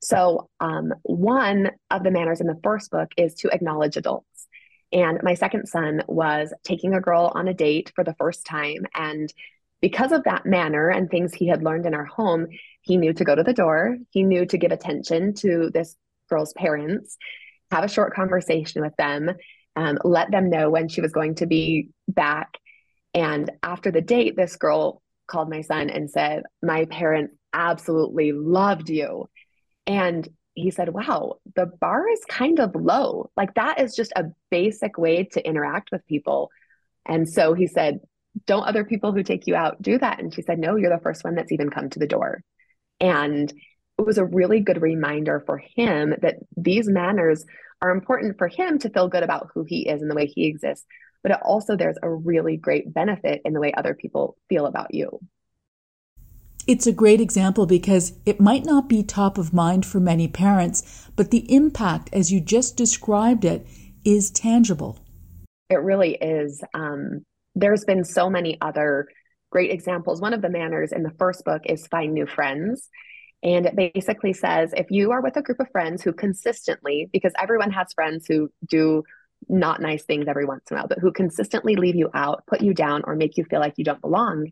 So, 0.00 0.48
um, 0.60 0.92
one 1.02 1.70
of 1.90 2.02
the 2.02 2.10
manners 2.10 2.40
in 2.40 2.46
the 2.46 2.60
first 2.62 2.90
book 2.90 3.10
is 3.16 3.34
to 3.36 3.50
acknowledge 3.50 3.96
adults. 3.96 4.46
And 4.92 5.20
my 5.22 5.34
second 5.34 5.66
son 5.66 6.02
was 6.08 6.52
taking 6.64 6.94
a 6.94 7.00
girl 7.00 7.30
on 7.34 7.48
a 7.48 7.54
date 7.54 7.92
for 7.94 8.04
the 8.04 8.14
first 8.18 8.46
time 8.46 8.86
and 8.94 9.32
because 9.80 10.12
of 10.12 10.24
that 10.24 10.46
manner 10.46 10.88
and 10.88 11.08
things 11.08 11.32
he 11.32 11.46
had 11.46 11.62
learned 11.62 11.86
in 11.86 11.94
our 11.94 12.04
home, 12.04 12.46
he 12.82 12.96
knew 12.96 13.12
to 13.12 13.24
go 13.24 13.34
to 13.34 13.42
the 13.42 13.52
door. 13.52 13.96
He 14.10 14.22
knew 14.22 14.44
to 14.46 14.58
give 14.58 14.72
attention 14.72 15.34
to 15.34 15.70
this 15.72 15.94
girl's 16.28 16.52
parents, 16.54 17.16
have 17.70 17.84
a 17.84 17.88
short 17.88 18.14
conversation 18.14 18.82
with 18.82 18.94
them, 18.96 19.30
um, 19.78 19.98
let 20.02 20.30
them 20.32 20.50
know 20.50 20.70
when 20.70 20.88
she 20.88 21.00
was 21.00 21.12
going 21.12 21.36
to 21.36 21.46
be 21.46 21.90
back. 22.08 22.58
And 23.14 23.50
after 23.62 23.92
the 23.92 24.00
date, 24.00 24.36
this 24.36 24.56
girl 24.56 25.02
called 25.28 25.48
my 25.48 25.60
son 25.60 25.88
and 25.88 26.10
said, 26.10 26.42
My 26.62 26.84
parents 26.86 27.34
absolutely 27.52 28.32
loved 28.32 28.90
you. 28.90 29.28
And 29.86 30.28
he 30.54 30.72
said, 30.72 30.88
Wow, 30.88 31.36
the 31.54 31.66
bar 31.66 32.08
is 32.08 32.20
kind 32.28 32.58
of 32.58 32.74
low. 32.74 33.30
Like 33.36 33.54
that 33.54 33.80
is 33.80 33.94
just 33.94 34.12
a 34.16 34.24
basic 34.50 34.98
way 34.98 35.24
to 35.32 35.46
interact 35.46 35.90
with 35.92 36.06
people. 36.06 36.50
And 37.06 37.28
so 37.28 37.54
he 37.54 37.68
said, 37.68 38.00
don't 38.46 38.66
other 38.66 38.84
people 38.84 39.12
who 39.12 39.22
take 39.22 39.46
you 39.46 39.54
out 39.56 39.80
do 39.80 39.98
that? 39.98 40.20
And 40.20 40.32
she 40.32 40.42
said, 40.42 40.58
no, 40.58 40.76
you're 40.76 40.94
the 40.94 41.02
first 41.02 41.24
one 41.24 41.34
that's 41.34 41.52
even 41.52 41.70
come 41.70 41.90
to 41.90 41.98
the 41.98 42.06
door. 42.06 42.42
And 43.00 43.50
it 43.98 44.02
was 44.02 44.18
a 44.18 44.24
really 44.24 44.60
good 44.60 44.80
reminder 44.82 45.42
for 45.44 45.58
him 45.58 46.14
that 46.20 46.36
these 46.56 46.88
manners 46.88 47.44
are 47.80 47.90
important 47.90 48.38
for 48.38 48.48
him 48.48 48.78
to 48.80 48.90
feel 48.90 49.08
good 49.08 49.22
about 49.22 49.48
who 49.54 49.64
he 49.64 49.88
is 49.88 50.02
and 50.02 50.10
the 50.10 50.14
way 50.14 50.26
he 50.26 50.46
exists. 50.46 50.86
But 51.22 51.32
it 51.32 51.38
also, 51.42 51.76
there's 51.76 51.98
a 52.02 52.12
really 52.12 52.56
great 52.56 52.92
benefit 52.92 53.42
in 53.44 53.52
the 53.52 53.60
way 53.60 53.72
other 53.72 53.94
people 53.94 54.36
feel 54.48 54.66
about 54.66 54.94
you. 54.94 55.20
It's 56.66 56.86
a 56.86 56.92
great 56.92 57.20
example 57.20 57.66
because 57.66 58.12
it 58.26 58.40
might 58.40 58.64
not 58.64 58.88
be 58.88 59.02
top 59.02 59.38
of 59.38 59.54
mind 59.54 59.86
for 59.86 60.00
many 60.00 60.28
parents, 60.28 61.08
but 61.16 61.30
the 61.30 61.52
impact, 61.52 62.10
as 62.12 62.30
you 62.30 62.40
just 62.40 62.76
described 62.76 63.44
it, 63.44 63.66
is 64.04 64.30
tangible. 64.30 64.98
It 65.70 65.80
really 65.80 66.14
is. 66.14 66.62
Um, 66.74 67.24
there's 67.54 67.84
been 67.84 68.04
so 68.04 68.28
many 68.28 68.58
other 68.60 69.08
great 69.50 69.70
examples. 69.70 70.20
One 70.20 70.34
of 70.34 70.42
the 70.42 70.50
manners 70.50 70.92
in 70.92 71.02
the 71.02 71.14
first 71.18 71.44
book 71.44 71.62
is 71.64 71.86
find 71.86 72.12
new 72.12 72.26
friends. 72.26 72.88
And 73.42 73.66
it 73.66 73.76
basically 73.76 74.32
says 74.32 74.72
if 74.76 74.90
you 74.90 75.12
are 75.12 75.22
with 75.22 75.36
a 75.36 75.42
group 75.42 75.60
of 75.60 75.70
friends 75.70 76.02
who 76.02 76.12
consistently, 76.12 77.08
because 77.12 77.32
everyone 77.38 77.70
has 77.70 77.92
friends 77.92 78.26
who 78.26 78.50
do 78.66 79.04
not 79.48 79.80
nice 79.80 80.04
things 80.04 80.26
every 80.26 80.44
once 80.44 80.64
in 80.70 80.76
a 80.76 80.80
while, 80.80 80.88
but 80.88 80.98
who 80.98 81.12
consistently 81.12 81.76
leave 81.76 81.94
you 81.94 82.10
out, 82.14 82.44
put 82.46 82.60
you 82.60 82.74
down, 82.74 83.02
or 83.04 83.14
make 83.14 83.36
you 83.36 83.44
feel 83.44 83.60
like 83.60 83.74
you 83.76 83.84
don't 83.84 84.00
belong, 84.00 84.50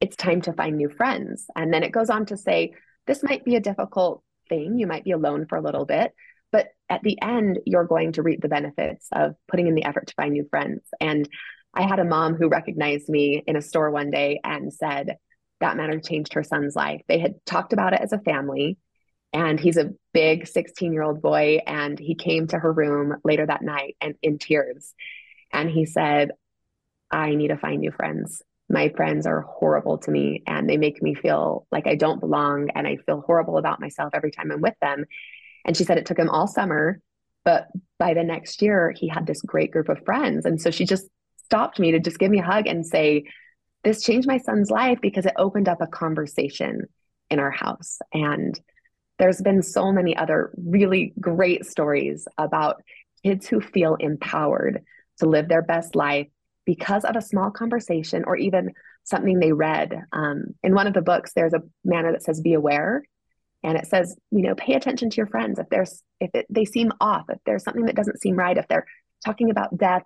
it's 0.00 0.16
time 0.16 0.40
to 0.42 0.52
find 0.52 0.76
new 0.76 0.88
friends. 0.88 1.46
And 1.54 1.72
then 1.72 1.82
it 1.82 1.92
goes 1.92 2.10
on 2.10 2.26
to 2.26 2.36
say, 2.36 2.74
this 3.06 3.22
might 3.22 3.44
be 3.44 3.56
a 3.56 3.60
difficult 3.60 4.22
thing. 4.48 4.78
You 4.78 4.86
might 4.86 5.04
be 5.04 5.12
alone 5.12 5.46
for 5.46 5.56
a 5.56 5.62
little 5.62 5.84
bit, 5.84 6.12
but 6.50 6.68
at 6.88 7.02
the 7.02 7.20
end, 7.22 7.60
you're 7.64 7.84
going 7.84 8.12
to 8.12 8.22
reap 8.22 8.42
the 8.42 8.48
benefits 8.48 9.06
of 9.12 9.36
putting 9.48 9.68
in 9.68 9.74
the 9.74 9.84
effort 9.84 10.08
to 10.08 10.14
find 10.14 10.32
new 10.32 10.46
friends. 10.50 10.82
And 11.00 11.28
I 11.72 11.82
had 11.82 11.98
a 11.98 12.04
mom 12.04 12.34
who 12.34 12.48
recognized 12.48 13.08
me 13.08 13.42
in 13.46 13.56
a 13.56 13.62
store 13.62 13.90
one 13.90 14.10
day 14.10 14.40
and 14.42 14.72
said 14.72 15.16
that 15.60 15.76
matter 15.76 15.98
changed 16.00 16.34
her 16.34 16.42
son's 16.42 16.76
life. 16.76 17.02
They 17.08 17.18
had 17.18 17.44
talked 17.46 17.72
about 17.72 17.92
it 17.92 18.00
as 18.00 18.12
a 18.12 18.18
family, 18.18 18.78
and 19.32 19.58
he's 19.58 19.76
a 19.76 19.92
big 20.12 20.46
16 20.46 20.92
year 20.92 21.02
old 21.02 21.22
boy. 21.22 21.60
And 21.66 21.98
he 21.98 22.14
came 22.14 22.46
to 22.48 22.58
her 22.58 22.72
room 22.72 23.16
later 23.24 23.46
that 23.46 23.62
night 23.62 23.96
and 24.00 24.14
in 24.22 24.38
tears. 24.38 24.94
And 25.52 25.70
he 25.70 25.86
said, 25.86 26.30
I 27.10 27.34
need 27.34 27.48
to 27.48 27.56
find 27.56 27.80
new 27.80 27.92
friends 27.92 28.42
my 28.68 28.88
friends 28.90 29.26
are 29.26 29.42
horrible 29.42 29.98
to 29.98 30.10
me 30.10 30.42
and 30.46 30.68
they 30.68 30.76
make 30.76 31.02
me 31.02 31.14
feel 31.14 31.66
like 31.70 31.86
I 31.86 31.94
don't 31.94 32.20
belong 32.20 32.70
and 32.74 32.86
I 32.86 32.96
feel 32.96 33.20
horrible 33.20 33.58
about 33.58 33.80
myself 33.80 34.10
every 34.12 34.30
time 34.30 34.50
I'm 34.50 34.60
with 34.60 34.74
them. 34.80 35.04
And 35.64 35.76
she 35.76 35.84
said 35.84 35.98
it 35.98 36.06
took 36.06 36.18
him 36.18 36.28
all 36.28 36.48
summer, 36.48 37.00
but 37.44 37.68
by 37.98 38.14
the 38.14 38.24
next 38.24 38.62
year, 38.62 38.92
he 38.96 39.08
had 39.08 39.26
this 39.26 39.42
great 39.42 39.70
group 39.70 39.88
of 39.88 40.04
friends. 40.04 40.46
And 40.46 40.60
so 40.60 40.70
she 40.70 40.84
just 40.84 41.06
stopped 41.44 41.78
me 41.78 41.92
to 41.92 42.00
just 42.00 42.18
give 42.18 42.30
me 42.30 42.40
a 42.40 42.44
hug 42.44 42.66
and 42.66 42.84
say, 42.84 43.24
This 43.86 44.02
changed 44.02 44.26
my 44.26 44.38
son's 44.38 44.68
life 44.68 44.98
because 45.00 45.26
it 45.26 45.34
opened 45.38 45.68
up 45.68 45.80
a 45.80 45.86
conversation 45.86 46.88
in 47.30 47.38
our 47.38 47.52
house. 47.52 48.00
And 48.12 48.58
there's 49.20 49.40
been 49.40 49.62
so 49.62 49.92
many 49.92 50.16
other 50.16 50.50
really 50.56 51.12
great 51.20 51.64
stories 51.66 52.26
about 52.36 52.82
kids 53.22 53.46
who 53.46 53.60
feel 53.60 53.94
empowered 54.00 54.82
to 55.18 55.28
live 55.28 55.46
their 55.46 55.62
best 55.62 55.94
life 55.94 56.26
because 56.64 57.04
of 57.04 57.14
a 57.14 57.22
small 57.22 57.52
conversation 57.52 58.24
or 58.26 58.34
even 58.34 58.72
something 59.04 59.38
they 59.38 59.52
read. 59.52 59.94
Um, 60.12 60.46
in 60.64 60.74
one 60.74 60.88
of 60.88 60.94
the 60.94 61.00
books, 61.00 61.30
there's 61.36 61.54
a 61.54 61.62
manner 61.84 62.10
that 62.10 62.24
says, 62.24 62.40
be 62.40 62.54
aware. 62.54 63.04
And 63.62 63.78
it 63.78 63.86
says, 63.86 64.16
you 64.32 64.42
know, 64.42 64.56
pay 64.56 64.74
attention 64.74 65.10
to 65.10 65.16
your 65.16 65.28
friends. 65.28 65.60
If 65.60 65.68
there's, 65.68 66.02
if 66.20 66.34
it, 66.34 66.46
they 66.50 66.64
seem 66.64 66.90
off, 67.00 67.26
if 67.28 67.38
there's 67.46 67.62
something 67.62 67.84
that 67.84 67.94
doesn't 67.94 68.20
seem 68.20 68.34
right, 68.34 68.58
if 68.58 68.66
they're 68.66 68.86
talking 69.24 69.50
about 69.52 69.78
death, 69.78 70.02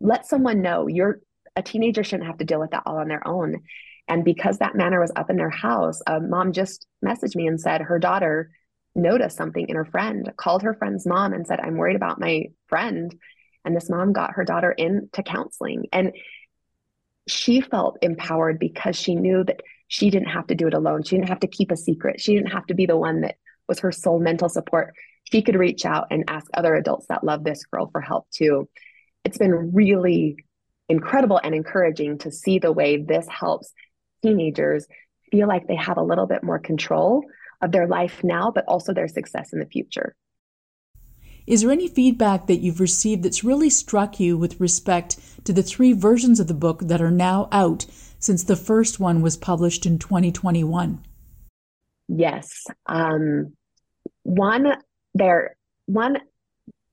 let 0.00 0.26
someone 0.26 0.60
know. 0.60 0.88
You're 0.88 1.20
a 1.56 1.62
teenager 1.62 2.04
shouldn't 2.04 2.26
have 2.26 2.38
to 2.38 2.44
deal 2.44 2.60
with 2.60 2.70
that 2.70 2.84
all 2.86 2.98
on 2.98 3.08
their 3.08 3.26
own. 3.26 3.62
And 4.08 4.24
because 4.24 4.58
that 4.58 4.74
manner 4.74 5.00
was 5.00 5.12
up 5.14 5.30
in 5.30 5.36
their 5.36 5.50
house, 5.50 6.00
a 6.06 6.20
mom 6.20 6.52
just 6.52 6.86
messaged 7.04 7.36
me 7.36 7.46
and 7.46 7.60
said 7.60 7.82
her 7.82 7.98
daughter 7.98 8.50
noticed 8.94 9.36
something 9.36 9.68
in 9.68 9.76
her 9.76 9.84
friend, 9.84 10.30
called 10.36 10.62
her 10.62 10.74
friend's 10.74 11.06
mom 11.06 11.32
and 11.32 11.46
said, 11.46 11.60
I'm 11.60 11.76
worried 11.76 11.96
about 11.96 12.20
my 12.20 12.46
friend 12.68 13.14
and 13.64 13.76
this 13.76 13.90
mom 13.90 14.12
got 14.12 14.32
her 14.32 14.44
daughter 14.44 14.72
into 14.72 15.22
counseling. 15.22 15.86
And 15.92 16.12
she 17.28 17.60
felt 17.60 17.98
empowered 18.02 18.58
because 18.58 18.96
she 18.96 19.14
knew 19.14 19.44
that 19.44 19.60
she 19.88 20.10
didn't 20.10 20.28
have 20.28 20.46
to 20.48 20.54
do 20.54 20.66
it 20.66 20.74
alone. 20.74 21.02
She 21.02 21.16
didn't 21.16 21.28
have 21.28 21.40
to 21.40 21.46
keep 21.46 21.70
a 21.70 21.76
secret. 21.76 22.20
She 22.20 22.34
didn't 22.34 22.52
have 22.52 22.66
to 22.66 22.74
be 22.74 22.86
the 22.86 22.96
one 22.96 23.20
that 23.20 23.36
was 23.68 23.80
her 23.80 23.92
sole 23.92 24.18
mental 24.18 24.48
support. 24.48 24.94
She 25.30 25.42
could 25.42 25.54
reach 25.54 25.84
out 25.84 26.08
and 26.10 26.24
ask 26.28 26.46
other 26.54 26.74
adults 26.74 27.06
that 27.08 27.24
love 27.24 27.44
this 27.44 27.64
girl 27.66 27.88
for 27.92 28.00
help 28.00 28.28
too. 28.30 28.68
It's 29.24 29.38
been 29.38 29.72
really 29.72 30.36
incredible 30.92 31.40
and 31.42 31.54
encouraging 31.54 32.18
to 32.18 32.30
see 32.30 32.58
the 32.58 32.70
way 32.70 32.98
this 32.98 33.26
helps 33.28 33.72
teenagers 34.22 34.86
feel 35.30 35.48
like 35.48 35.66
they 35.66 35.74
have 35.74 35.96
a 35.96 36.02
little 36.02 36.26
bit 36.26 36.44
more 36.44 36.58
control 36.58 37.24
of 37.62 37.72
their 37.72 37.86
life 37.86 38.22
now, 38.22 38.52
but 38.54 38.64
also 38.68 38.92
their 38.92 39.08
success 39.08 39.52
in 39.52 39.58
the 39.58 39.66
future. 39.66 40.14
Is 41.46 41.62
there 41.62 41.70
any 41.70 41.88
feedback 41.88 42.46
that 42.46 42.60
you've 42.60 42.78
received 42.78 43.22
that's 43.24 43.42
really 43.42 43.70
struck 43.70 44.20
you 44.20 44.36
with 44.36 44.60
respect 44.60 45.18
to 45.44 45.52
the 45.52 45.62
three 45.62 45.92
versions 45.92 46.38
of 46.38 46.46
the 46.46 46.54
book 46.54 46.80
that 46.82 47.00
are 47.00 47.10
now 47.10 47.48
out 47.50 47.86
since 48.18 48.44
the 48.44 48.54
first 48.54 49.00
one 49.00 49.22
was 49.22 49.36
published 49.36 49.84
in 49.86 49.98
2021? 49.98 51.02
Yes. 52.08 52.64
Um, 52.86 53.54
one 54.22 54.76
there 55.14 55.56
one 55.86 56.18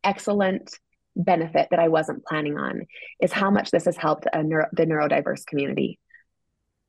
excellent 0.03 0.71
benefit 1.19 1.67
that 1.69 1.79
I 1.79 1.89
wasn't 1.89 2.25
planning 2.25 2.57
on 2.57 2.85
is 3.21 3.31
how 3.31 3.51
much 3.51 3.71
this 3.71 3.85
has 3.85 3.97
helped 3.97 4.25
neuro, 4.33 4.67
the 4.71 4.85
neurodiverse 4.85 5.45
community. 5.45 5.99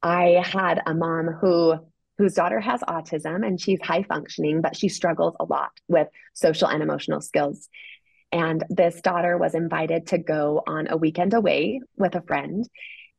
I 0.03 0.43
had 0.45 0.81
a 0.87 0.95
mom 0.95 1.27
who 1.27 1.75
whose 2.17 2.35
daughter 2.35 2.61
has 2.61 2.83
autism 2.83 3.47
and 3.47 3.59
she's 3.59 3.81
high 3.83 4.03
functioning, 4.03 4.61
but 4.61 4.77
she 4.77 4.91
struggles 4.91 5.35
a 5.41 5.45
lot 5.45 5.71
with 5.89 6.07
social 6.35 6.69
and 6.69 6.83
emotional 6.83 7.23
skills. 7.23 7.69
And 8.31 8.63
this 8.69 9.01
daughter 9.01 9.39
was 9.39 9.55
invited 9.55 10.09
to 10.09 10.19
go 10.19 10.63
on 10.67 10.89
a 10.91 10.99
weekend 10.99 11.33
away 11.33 11.81
with 11.97 12.15
a 12.15 12.21
friend. 12.21 12.69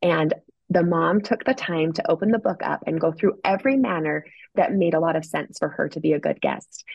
And 0.03 0.33
the 0.69 0.83
mom 0.83 1.21
took 1.21 1.43
the 1.43 1.55
time 1.55 1.93
to 1.93 2.11
open 2.11 2.29
the 2.29 2.37
book 2.37 2.61
up 2.63 2.83
and 2.85 3.01
go 3.01 3.11
through 3.11 3.39
every 3.43 3.75
manner 3.75 4.23
that 4.53 4.71
made 4.71 4.93
a 4.93 4.99
lot 4.99 5.15
of 5.15 5.25
sense 5.25 5.57
for 5.57 5.69
her 5.69 5.89
to 5.89 5.99
be 5.99 6.13
a 6.13 6.19
good 6.19 6.39
guest. 6.39 6.85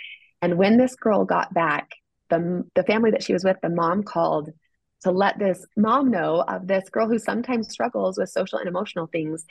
And 0.40 0.56
when 0.56 0.78
this 0.78 0.94
girl 0.94 1.24
got 1.24 1.52
back, 1.52 1.90
the, 2.30 2.64
the 2.74 2.82
family 2.82 3.10
that 3.10 3.22
she 3.22 3.32
was 3.32 3.44
with, 3.44 3.56
the 3.62 3.68
mom 3.68 4.02
called 4.02 4.50
to 5.02 5.10
let 5.10 5.38
this 5.38 5.64
mom 5.76 6.10
know 6.10 6.42
of 6.46 6.66
this 6.66 6.88
girl 6.90 7.08
who 7.08 7.18
sometimes 7.18 7.68
struggles 7.68 8.18
with 8.18 8.30
social 8.30 8.58
and 8.58 8.68
emotional 8.68 9.06
things 9.06 9.44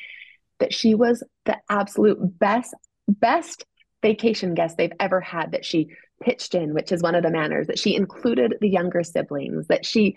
that 0.60 0.74
she 0.74 0.96
was 0.96 1.24
the 1.46 1.58
absolute 1.70 2.18
best, 2.40 2.74
best 3.08 3.66
vacation 4.02 4.54
guest 4.54 4.78
they've 4.78 4.92
ever 5.00 5.22
had, 5.22 5.52
that 5.52 5.66
she 5.66 5.90
pitched 6.22 6.56
in, 6.56 6.74
which 6.74 6.92
is 6.92 7.02
one 7.02 7.16
of 7.16 7.24
the 7.24 7.32
manners, 7.32 7.68
that 7.68 7.80
she 7.80 7.96
included 7.96 8.56
the 8.62 8.70
younger 8.70 9.04
siblings, 9.04 9.68
that 9.68 9.86
she 9.86 10.16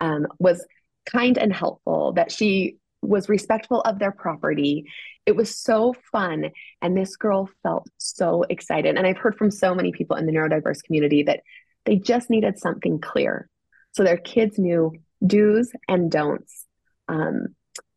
um, 0.00 0.26
was 0.38 0.64
kind 1.06 1.38
and 1.38 1.52
helpful, 1.52 2.12
that 2.12 2.30
she 2.30 2.76
was 3.02 3.28
respectful 3.28 3.80
of 3.82 3.98
their 3.98 4.12
property. 4.12 4.84
It 5.24 5.36
was 5.36 5.54
so 5.54 5.94
fun. 6.12 6.50
And 6.82 6.96
this 6.96 7.16
girl 7.16 7.48
felt 7.62 7.86
so 7.96 8.44
excited. 8.50 8.96
And 8.96 9.06
I've 9.06 9.18
heard 9.18 9.36
from 9.36 9.50
so 9.50 9.74
many 9.74 9.92
people 9.92 10.16
in 10.16 10.26
the 10.26 10.32
neurodiverse 10.32 10.82
community 10.82 11.22
that 11.24 11.40
they 11.84 11.96
just 11.96 12.30
needed 12.30 12.58
something 12.58 13.00
clear. 13.00 13.48
So 13.92 14.04
their 14.04 14.16
kids 14.16 14.58
knew 14.58 14.92
do's 15.26 15.72
and 15.88 16.10
don'ts. 16.10 16.66
Um, 17.08 17.54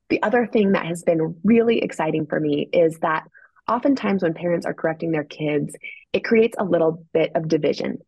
the 0.09 0.23
other 0.23 0.47
thing 0.47 0.73
that 0.73 0.85
has 0.85 1.03
been 1.03 1.35
really 1.43 1.79
exciting 1.79 2.25
for 2.25 2.39
me 2.39 2.69
is 2.73 2.97
that 2.99 3.27
oftentimes 3.67 4.23
when 4.23 4.33
parents 4.33 4.65
are 4.65 4.73
correcting 4.73 5.11
their 5.11 5.23
kids, 5.23 5.75
it 6.11 6.23
creates 6.23 6.55
a 6.59 6.65
little 6.65 7.05
bit 7.13 7.31
of 7.35 7.47
division. 7.47 7.99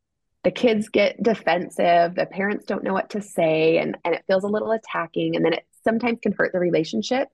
The 0.44 0.52
kids 0.52 0.90
get 0.90 1.22
defensive, 1.24 2.16
the 2.16 2.28
parents 2.30 2.66
don't 2.66 2.84
know 2.84 2.94
what 2.94 3.12
to 3.12 3.22
say, 3.22 3.78
and, 3.78 3.98
and 4.04 4.16
it 4.16 4.26
feels 4.28 4.44
a 4.44 4.50
little 4.50 4.72
attacking, 4.72 5.36
and 5.36 5.46
then 5.46 5.54
it 5.54 5.66
sometimes 5.86 6.20
can 6.22 6.34
hurt 6.38 6.52
the 6.52 6.60
relationship. 6.60 7.30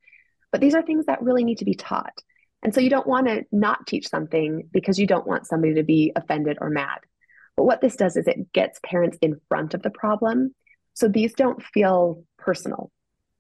But 0.52 0.62
these 0.62 0.76
are 0.76 0.84
things 0.84 1.08
that 1.08 1.24
really 1.24 1.44
need 1.44 1.60
to 1.60 1.66
be 1.66 1.74
taught. 1.74 2.14
And 2.62 2.74
so 2.74 2.82
you 2.82 2.90
don't 2.90 3.08
want 3.08 3.28
to 3.28 3.46
not 3.52 3.88
teach 3.88 4.10
something 4.10 4.68
because 4.72 5.00
you 5.00 5.08
don't 5.08 5.26
want 5.26 5.48
somebody 5.48 5.76
to 5.76 5.84
be 5.84 6.12
offended 6.16 6.58
or 6.62 6.70
mad. 6.70 7.00
But 7.60 7.66
what 7.66 7.82
this 7.82 7.98
does 7.98 8.16
is 8.16 8.26
it 8.26 8.54
gets 8.54 8.80
parents 8.86 9.18
in 9.22 9.42
front 9.50 9.74
of 9.74 9.82
the 9.82 9.90
problem. 9.90 10.56
So 10.94 11.10
these 11.10 11.34
don't 11.34 11.62
feel 11.62 12.24
personal. 12.38 12.90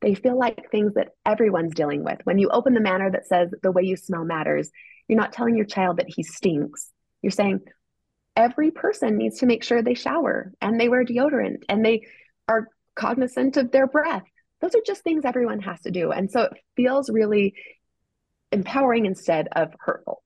They 0.01 0.13
feel 0.13 0.37
like 0.37 0.69
things 0.69 0.95
that 0.95 1.11
everyone's 1.25 1.73
dealing 1.73 2.03
with. 2.03 2.17
When 2.25 2.37
you 2.37 2.49
open 2.49 2.73
the 2.73 2.81
manner 2.81 3.09
that 3.09 3.27
says 3.27 3.49
the 3.63 3.71
way 3.71 3.83
you 3.83 3.95
smell 3.95 4.25
matters, 4.25 4.71
you're 5.07 5.17
not 5.17 5.31
telling 5.31 5.55
your 5.55 5.65
child 5.65 5.99
that 5.99 6.09
he 6.09 6.23
stinks. 6.23 6.91
You're 7.21 7.31
saying 7.31 7.61
every 8.35 8.71
person 8.71 9.15
needs 9.15 9.39
to 9.39 9.45
make 9.45 9.63
sure 9.63 9.81
they 9.81 9.93
shower 9.93 10.51
and 10.59 10.77
they 10.77 10.89
wear 10.89 11.05
deodorant 11.05 11.63
and 11.69 11.85
they 11.85 12.01
are 12.49 12.67
cognizant 12.95 13.55
of 13.55 13.71
their 13.71 13.87
breath. 13.87 14.23
Those 14.59 14.75
are 14.75 14.83
just 14.85 15.01
things 15.01 15.23
everyone 15.23 15.61
has 15.61 15.79
to 15.83 15.91
do. 15.91 16.11
And 16.11 16.29
so 16.29 16.41
it 16.41 16.57
feels 16.75 17.09
really 17.09 17.53
empowering 18.51 19.05
instead 19.05 19.47
of 19.53 19.73
hurtful. 19.79 20.23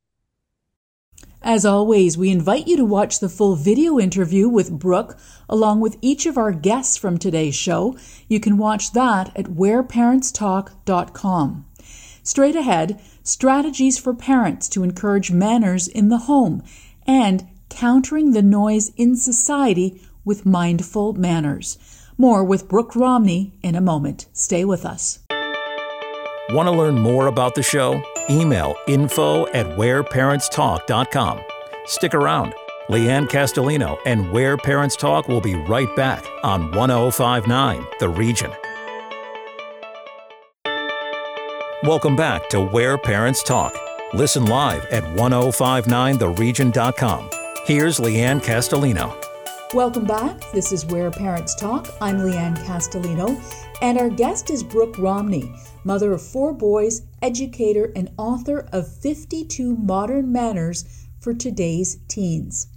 As 1.43 1.65
always, 1.65 2.17
we 2.17 2.31
invite 2.31 2.69
you 2.69 2.77
to 2.77 2.85
watch 2.85 3.19
the 3.19 3.27
full 3.27 3.57
video 3.57 3.99
interview 3.99 4.47
with 4.47 4.79
Brooke 4.79 5.17
along 5.49 5.81
with 5.81 5.97
each 6.01 6.25
of 6.25 6.37
our 6.37 6.53
guests 6.53 6.95
from 6.95 7.17
today's 7.17 7.53
show. 7.53 7.97
You 8.29 8.39
can 8.39 8.57
watch 8.57 8.93
that 8.93 9.37
at 9.37 9.47
whereparentstalk.com. 9.47 11.65
Straight 12.23 12.55
ahead, 12.55 13.01
strategies 13.23 13.99
for 13.99 14.13
parents 14.13 14.69
to 14.69 14.83
encourage 14.83 15.31
manners 15.31 15.89
in 15.89 16.07
the 16.07 16.19
home 16.19 16.63
and 17.05 17.45
countering 17.67 18.31
the 18.31 18.41
noise 18.41 18.93
in 18.95 19.17
society 19.17 20.01
with 20.23 20.45
mindful 20.45 21.11
manners. 21.11 21.77
More 22.17 22.45
with 22.45 22.69
Brooke 22.69 22.95
Romney 22.95 23.59
in 23.61 23.75
a 23.75 23.81
moment. 23.81 24.27
Stay 24.31 24.63
with 24.63 24.85
us. 24.85 25.19
Want 26.51 26.67
to 26.67 26.71
learn 26.71 26.97
more 26.97 27.27
about 27.27 27.55
the 27.55 27.63
show? 27.63 28.01
Email 28.29 28.75
info 28.87 29.47
at 29.47 29.65
whereparentstalk.com. 29.77 31.41
Stick 31.85 32.13
around. 32.13 32.53
Leanne 32.89 33.27
Castellino 33.27 33.97
and 34.05 34.31
Where 34.31 34.57
Parents 34.57 34.95
Talk 34.95 35.27
will 35.27 35.41
be 35.41 35.55
right 35.55 35.93
back 35.95 36.25
on 36.43 36.71
1059 36.71 37.85
The 37.99 38.09
Region. 38.09 38.51
Welcome 41.83 42.15
back 42.15 42.49
to 42.49 42.61
Where 42.61 42.97
Parents 42.97 43.43
Talk. 43.43 43.75
Listen 44.13 44.45
live 44.45 44.85
at 44.85 45.03
1059theregion.com. 45.03 47.29
Here's 47.65 47.99
Leanne 47.99 48.41
Castellino. 48.41 49.13
Welcome 49.73 50.05
back. 50.05 50.39
This 50.51 50.71
is 50.71 50.85
Where 50.85 51.09
Parents 51.09 51.55
Talk. 51.55 51.87
I'm 51.99 52.19
Leanne 52.19 52.57
Castellino, 52.59 53.41
and 53.81 53.97
our 53.97 54.09
guest 54.09 54.49
is 54.49 54.63
Brooke 54.63 54.97
Romney, 54.99 55.51
mother 55.83 56.13
of 56.13 56.21
four 56.21 56.53
boys, 56.53 57.03
educator, 57.21 57.91
and 57.95 58.11
author 58.17 58.67
of 58.71 58.87
52 58.87 59.75
Modern 59.75 60.31
Manners 60.31 60.85
for 61.19 61.33
Today's 61.33 61.97
Teens. 62.07 62.67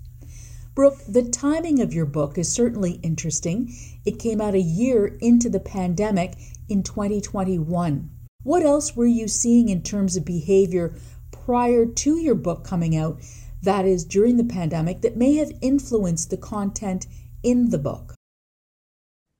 Brooke, 0.75 0.99
the 1.09 1.23
timing 1.23 1.81
of 1.81 1.95
your 1.95 2.05
book 2.05 2.37
is 2.37 2.53
certainly 2.53 3.01
interesting. 3.03 3.75
It 4.05 4.19
came 4.19 4.41
out 4.41 4.55
a 4.55 4.61
year 4.61 5.17
into 5.21 5.49
the 5.49 5.61
pandemic 5.61 6.35
in 6.69 6.83
2021. 6.83 8.11
What 8.43 8.63
else 8.63 8.95
were 8.95 9.07
you 9.07 9.27
seeing 9.27 9.69
in 9.69 9.83
terms 9.83 10.17
of 10.17 10.25
behavior 10.25 10.95
prior 11.33 11.87
to 11.87 12.19
your 12.19 12.35
book 12.35 12.63
coming 12.63 12.95
out 12.97 13.21
that 13.63 13.87
is 13.87 14.05
during 14.05 14.37
the 14.37 14.45
pandemic 14.45 15.01
that 15.01 15.17
may 15.17 15.37
have 15.37 15.51
influenced 15.61 16.31
the 16.31 16.37
content 16.37 17.07
in 17.43 17.71
the 17.71 17.79
book? 17.79 18.15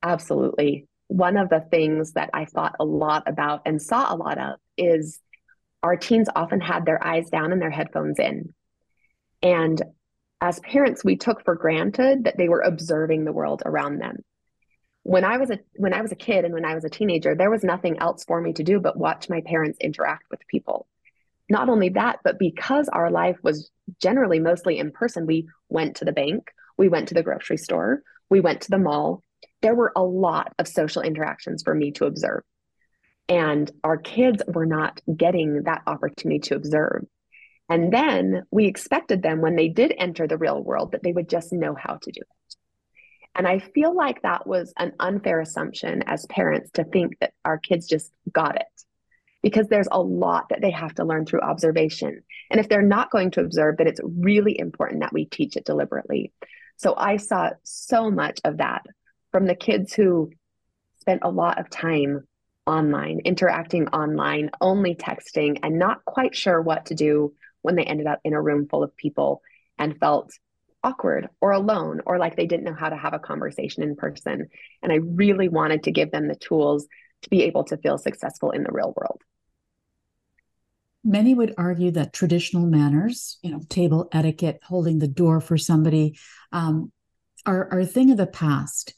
Absolutely. 0.03 0.87
One 1.09 1.37
of 1.37 1.49
the 1.49 1.61
things 1.71 2.13
that 2.13 2.31
I 2.35 2.45
thought 2.47 2.77
a 2.81 2.85
lot 2.85 3.25
about 3.27 3.63
and 3.65 3.81
saw 3.81 4.13
a 4.13 4.17
lot 4.17 4.39
of 4.39 4.59
is 4.77 5.21
our 5.83 5.97
teens 5.97 6.29
often 6.35 6.61
had 6.61 6.85
their 6.85 7.05
eyes 7.05 7.31
down 7.31 7.53
and 7.53 7.63
their 7.63 7.71
headphones 7.71 8.19
in. 8.19 8.53
And 9.43 9.81
as 10.41 10.61
parents, 10.61 11.05
we 11.05 11.17
took 11.17 11.45
for 11.45 11.55
granted 11.55 12.25
that 12.25 12.37
they 12.37 12.49
were 12.49 12.61
observing 12.61 13.25
the 13.25 13.33
world 13.33 13.63
around 13.65 13.99
them. 13.99 14.17
When 15.05 15.25
I 15.25 15.39
was 15.39 15.51
a 15.51 15.61
when 15.77 15.95
I 15.95 16.03
was 16.03 16.11
a 16.11 16.17
kid 16.17 16.45
and 16.45 16.53
when 16.53 16.65
I 16.65 16.75
was 16.75 16.85
a 16.85 16.91
teenager, 16.91 17.37
there 17.37 17.51
was 17.51 17.63
nothing 17.63 17.99
else 18.01 18.25
for 18.25 18.41
me 18.41 18.53
to 18.55 18.65
do 18.65 18.81
but 18.81 18.99
watch 18.99 19.29
my 19.29 19.41
parents 19.43 19.79
interact 19.81 20.25
with 20.31 20.41
people 20.49 20.89
not 21.49 21.69
only 21.69 21.91
that, 21.91 22.21
but 22.25 22.39
because 22.39 22.89
our 22.89 23.11
life 23.11 23.39
was 23.43 23.71
generally 24.01 24.41
mostly 24.41 24.79
in 24.79 24.91
person, 24.91 25.27
we 25.27 25.49
went 25.69 25.97
to 25.97 26.05
the 26.05 26.13
bank, 26.13 26.51
we 26.77 26.89
went 26.89 27.09
to 27.09 27.15
the 27.15 27.23
grocery 27.23 27.57
store, 27.57 28.03
we 28.29 28.41
went 28.41 28.63
to 28.63 28.71
the 28.71 28.79
mall. 28.79 29.23
There 29.63 29.75
were 29.75 29.93
a 29.97 30.03
lot 30.03 30.53
of 30.59 30.69
social 30.69 31.03
interactions 31.03 31.63
for 31.63 31.75
me 31.75 31.93
to 31.93 32.07
observe. 32.07 32.43
And 33.29 33.71
our 33.83 33.97
kids 33.97 34.43
were 34.47 34.67
not 34.67 35.01
getting 35.15 35.65
that 35.65 35.83
opportunity 35.87 36.41
to 36.49 36.57
observe. 36.57 37.05
And 37.69 37.93
then 37.93 38.45
we 38.51 38.67
expected 38.67 39.23
them 39.23 39.41
when 39.41 39.57
they 39.57 39.69
did 39.69 39.93
enter 39.97 40.29
the 40.29 40.39
real 40.39 40.63
world 40.63 40.93
that 40.93 41.03
they 41.03 41.13
would 41.13 41.29
just 41.29 41.53
know 41.53 41.75
how 41.75 41.99
to 42.03 42.13
do 42.13 42.21
it. 42.21 42.57
And 43.35 43.47
I 43.47 43.59
feel 43.59 43.95
like 43.95 44.23
that 44.23 44.47
was 44.47 44.73
an 44.79 44.93
unfair 44.99 45.41
assumption 45.41 46.03
as 46.07 46.25
parents 46.27 46.71
to 46.73 46.85
think 46.85 47.19
that 47.21 47.35
our 47.45 47.59
kids 47.59 47.87
just 47.87 48.11
got 48.33 48.57
it 48.57 48.67
because 49.43 49.69
there's 49.69 49.89
a 49.91 50.01
lot 50.01 50.49
that 50.49 50.63
they 50.63 50.71
have 50.71 50.95
to 50.95 51.05
learn 51.05 51.27
through 51.27 51.43
observation. 51.43 52.23
And 52.51 52.59
if 52.59 52.69
they're 52.69 52.81
not 52.83 53.11
going 53.11 53.33
to 53.33 53.43
observe, 53.43 53.77
then 53.77 53.89
it's 53.89 54.01
really 54.05 54.59
important 54.59 55.01
that 55.01 55.13
we 55.13 55.27
teach 55.27 55.57
it 55.57 55.67
deliberately. 55.67 56.33
So 56.79 56.95
I 56.97 57.19
saw 57.19 57.51
so 57.63 58.11
much 58.11 58.41
of 58.45 58.57
that 58.57 58.87
from 59.33 59.47
the 59.47 59.55
kids 59.55 59.93
who 59.93 60.31
spent 61.01 61.21
a 61.23 61.31
lot 61.31 61.59
of 61.59 61.71
time 61.71 62.27
online, 62.67 63.21
interacting 63.25 63.89
online, 63.89 64.51
only 64.61 64.95
texting, 64.95 65.59
and 65.63 65.79
not 65.79 66.05
quite 66.05 66.35
sure 66.35 66.61
what 66.61 66.87
to 66.87 66.95
do 66.95 67.33
when 67.63 67.77
they 67.77 67.85
ended 67.85 68.07
up 68.07 68.21
in 68.25 68.33
a 68.33 68.43
room 68.43 68.67
full 68.69 68.83
of 68.83 68.97
people 68.97 69.41
and 69.79 69.99
felt 69.99 70.31
awkward 70.83 71.29
or 71.41 71.51
alone 71.51 72.01
or 72.07 72.19
like 72.19 72.37
they 72.37 72.47
didn't 72.47 72.65
know 72.65 72.75
how 72.75 72.89
to 72.89 72.97
have 72.97 73.15
a 73.15 73.19
conversation 73.19 73.83
in 73.83 73.97
person. 73.97 74.49
And 74.83 74.93
I 74.93 74.97
really 74.97 75.49
wanted 75.49 75.85
to 75.85 75.93
give 75.93 76.11
them 76.11 76.29
the 76.29 76.37
tools 76.37 76.87
to 77.23 77.31
be 77.31 77.43
able 77.43 77.65
to 77.65 77.77
feel 77.77 77.99
successful 77.99 78.51
in 78.51 78.63
the 78.63 78.73
real 78.73 78.95
world. 78.97 79.21
Many 81.03 81.35
would 81.35 81.55
argue 81.57 81.93
that 81.93 82.13
traditional 82.13 82.67
manners, 82.67 83.39
you 83.43 83.51
know, 83.51 83.61
table 83.69 84.09
etiquette, 84.13 84.59
holding 84.63 84.99
the 84.99 85.09
door 85.09 85.41
for 85.41 85.57
somebody, 85.57 86.19
um, 86.51 86.93
are, 87.47 87.69
are 87.73 87.81
a 87.81 87.87
thing 87.87 88.11
of 88.11 88.17
the 88.17 88.27
past. 88.27 88.95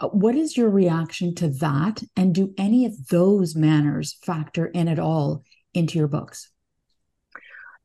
Uh, 0.00 0.08
what 0.08 0.34
is 0.34 0.56
your 0.56 0.68
reaction 0.68 1.34
to 1.36 1.48
that? 1.48 2.02
And 2.16 2.34
do 2.34 2.52
any 2.58 2.84
of 2.84 3.08
those 3.08 3.54
manners 3.54 4.18
factor 4.22 4.66
in 4.66 4.88
at 4.88 4.98
all 4.98 5.44
into 5.74 5.98
your 5.98 6.08
books? 6.08 6.50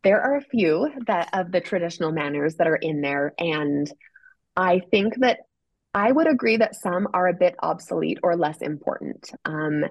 There 0.03 0.21
are 0.21 0.37
a 0.37 0.41
few 0.41 0.89
that 1.07 1.29
of 1.33 1.51
the 1.51 1.61
traditional 1.61 2.11
manners 2.11 2.55
that 2.55 2.67
are 2.67 2.75
in 2.75 3.01
there. 3.01 3.33
And 3.37 3.91
I 4.55 4.79
think 4.91 5.17
that 5.19 5.39
I 5.93 6.11
would 6.11 6.27
agree 6.27 6.57
that 6.57 6.75
some 6.75 7.07
are 7.13 7.27
a 7.27 7.33
bit 7.33 7.55
obsolete 7.61 8.19
or 8.23 8.35
less 8.35 8.61
important. 8.61 9.31
Um, 9.45 9.85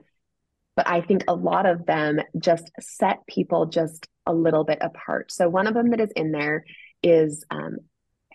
but 0.75 0.89
I 0.89 1.01
think 1.01 1.25
a 1.27 1.35
lot 1.35 1.67
of 1.67 1.87
them 1.87 2.21
just 2.39 2.71
set 2.79 3.27
people 3.27 3.67
just 3.67 4.07
a 4.27 4.33
little 4.33 4.65
bit 4.65 4.79
apart. 4.81 5.33
So 5.33 5.49
one 5.49 5.67
of 5.67 5.75
them 5.75 5.91
that 5.91 6.01
is 6.01 6.11
in 6.15 6.33
there 6.33 6.65
is 7.03 7.45
um, 7.51 7.79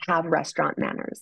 have 0.07 0.25
restaurant 0.25 0.77
manners. 0.77 1.21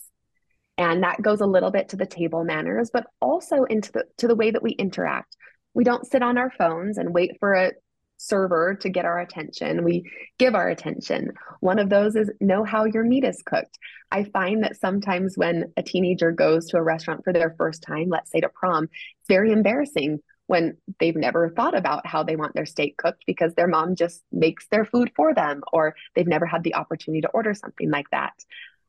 And 0.80 1.02
that 1.02 1.20
goes 1.20 1.42
a 1.42 1.46
little 1.46 1.70
bit 1.70 1.90
to 1.90 1.96
the 1.96 2.06
table 2.06 2.42
manners, 2.42 2.90
but 2.90 3.04
also 3.20 3.64
into 3.64 3.92
the 3.92 4.04
to 4.16 4.26
the 4.26 4.34
way 4.34 4.50
that 4.50 4.62
we 4.62 4.70
interact. 4.70 5.36
We 5.74 5.84
don't 5.84 6.06
sit 6.06 6.22
on 6.22 6.38
our 6.38 6.50
phones 6.50 6.96
and 6.96 7.12
wait 7.12 7.32
for 7.38 7.52
a 7.52 7.72
server 8.16 8.76
to 8.76 8.88
get 8.88 9.04
our 9.04 9.20
attention. 9.20 9.84
We 9.84 10.10
give 10.38 10.54
our 10.54 10.70
attention. 10.70 11.32
One 11.60 11.78
of 11.78 11.90
those 11.90 12.16
is 12.16 12.30
know 12.40 12.64
how 12.64 12.86
your 12.86 13.04
meat 13.04 13.24
is 13.24 13.42
cooked. 13.44 13.78
I 14.10 14.24
find 14.24 14.64
that 14.64 14.80
sometimes 14.80 15.36
when 15.36 15.70
a 15.76 15.82
teenager 15.82 16.32
goes 16.32 16.66
to 16.68 16.78
a 16.78 16.82
restaurant 16.82 17.24
for 17.24 17.32
their 17.34 17.54
first 17.58 17.82
time, 17.82 18.08
let's 18.08 18.30
say 18.30 18.40
to 18.40 18.48
prom, 18.48 18.84
it's 18.84 19.28
very 19.28 19.52
embarrassing 19.52 20.20
when 20.46 20.78
they've 20.98 21.14
never 21.14 21.50
thought 21.50 21.76
about 21.76 22.06
how 22.06 22.22
they 22.22 22.36
want 22.36 22.54
their 22.54 22.66
steak 22.66 22.96
cooked 22.96 23.24
because 23.26 23.52
their 23.52 23.68
mom 23.68 23.96
just 23.96 24.22
makes 24.32 24.66
their 24.68 24.86
food 24.86 25.12
for 25.14 25.34
them 25.34 25.62
or 25.74 25.94
they've 26.14 26.26
never 26.26 26.46
had 26.46 26.62
the 26.62 26.74
opportunity 26.74 27.20
to 27.20 27.28
order 27.28 27.52
something 27.52 27.90
like 27.90 28.08
that. 28.10 28.32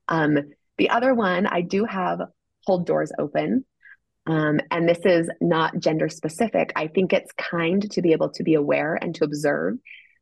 Um, 0.08 0.39
the 0.82 0.89
other 0.89 1.13
one, 1.13 1.46
I 1.46 1.62
do 1.62 1.86
have 1.86 2.22
hold 2.65 2.88
doors 2.88 3.12
open. 3.20 3.65
Um, 4.26 4.60
and 4.72 4.89
this 4.89 5.06
is 5.06 5.30
not 5.39 5.78
gender 5.78 6.10
specific. 6.10 6.74
I 6.76 6.88
think 6.88 7.13
it's 7.13 7.32
kind 7.34 7.88
to 7.91 8.02
be 8.02 8.13
able 8.13 8.32
to 8.32 8.41
be 8.41 8.56
aware 8.56 8.98
and 9.00 9.13
to 9.13 9.24
observe 9.24 9.76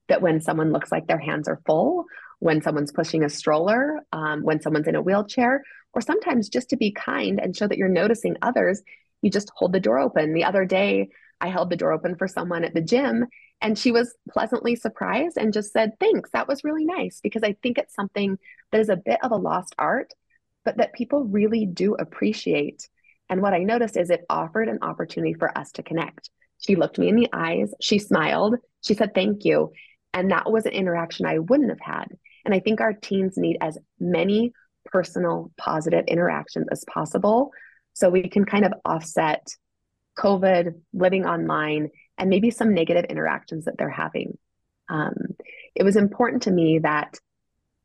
that 0.09 0.21
when 0.21 0.41
someone 0.41 0.73
looks 0.73 0.91
like 0.91 1.07
their 1.07 1.17
hands 1.17 1.47
are 1.47 1.61
full, 1.65 2.03
when 2.39 2.61
someone's 2.61 2.91
pushing 2.91 3.23
a 3.23 3.29
stroller, 3.29 4.01
um, 4.11 4.43
when 4.43 4.59
someone's 4.59 4.89
in 4.89 4.95
a 4.95 5.01
wheelchair, 5.01 5.63
or 5.93 6.01
sometimes 6.01 6.49
just 6.49 6.71
to 6.71 6.75
be 6.75 6.91
kind 6.91 7.39
and 7.39 7.55
show 7.55 7.65
that 7.65 7.77
you're 7.77 7.87
noticing 7.87 8.35
others, 8.41 8.81
you 9.21 9.31
just 9.31 9.53
hold 9.55 9.71
the 9.71 9.79
door 9.79 9.97
open. 9.97 10.33
The 10.33 10.43
other 10.43 10.65
day, 10.65 11.07
I 11.39 11.47
held 11.47 11.69
the 11.69 11.77
door 11.77 11.93
open 11.93 12.17
for 12.17 12.27
someone 12.27 12.65
at 12.65 12.73
the 12.73 12.81
gym 12.81 13.27
and 13.61 13.77
she 13.77 13.91
was 13.91 14.15
pleasantly 14.29 14.75
surprised 14.75 15.37
and 15.37 15.53
just 15.53 15.73
said, 15.73 15.93
Thanks, 15.99 16.29
that 16.31 16.47
was 16.47 16.63
really 16.63 16.85
nice. 16.85 17.19
Because 17.21 17.43
I 17.43 17.55
think 17.61 17.77
it's 17.77 17.95
something 17.95 18.37
that 18.71 18.81
is 18.81 18.89
a 18.89 18.95
bit 18.95 19.19
of 19.23 19.31
a 19.31 19.37
lost 19.37 19.75
art, 19.77 20.13
but 20.69 20.77
that 20.77 20.93
people 20.93 21.23
really 21.23 21.65
do 21.65 21.95
appreciate. 21.95 22.87
And 23.27 23.41
what 23.41 23.55
I 23.55 23.63
noticed 23.63 23.97
is 23.97 24.11
it 24.11 24.23
offered 24.29 24.69
an 24.69 24.77
opportunity 24.83 25.33
for 25.33 25.57
us 25.57 25.71
to 25.71 25.83
connect. 25.83 26.29
She 26.59 26.75
looked 26.75 26.99
me 26.99 27.09
in 27.09 27.15
the 27.15 27.27
eyes, 27.33 27.73
she 27.81 27.97
smiled, 27.97 28.57
she 28.81 28.93
said, 28.93 29.15
Thank 29.15 29.45
you. 29.45 29.71
And 30.13 30.29
that 30.29 30.51
was 30.51 30.67
an 30.67 30.73
interaction 30.73 31.25
I 31.25 31.39
wouldn't 31.39 31.71
have 31.71 31.79
had. 31.81 32.05
And 32.45 32.53
I 32.53 32.59
think 32.59 32.81
our 32.81 32.93
teens 32.93 33.35
need 33.35 33.57
as 33.61 33.79
many 33.99 34.53
personal, 34.85 35.51
positive 35.57 36.05
interactions 36.05 36.67
as 36.71 36.85
possible 36.85 37.49
so 37.93 38.11
we 38.11 38.29
can 38.29 38.45
kind 38.45 38.63
of 38.63 38.73
offset 38.85 39.47
COVID, 40.19 40.75
living 40.93 41.25
online, 41.25 41.89
and 42.19 42.29
maybe 42.29 42.51
some 42.51 42.75
negative 42.75 43.05
interactions 43.05 43.65
that 43.65 43.75
they're 43.79 43.89
having. 43.89 44.37
Um, 44.87 45.15
it 45.73 45.81
was 45.81 45.95
important 45.95 46.43
to 46.43 46.51
me 46.51 46.77
that 46.79 47.17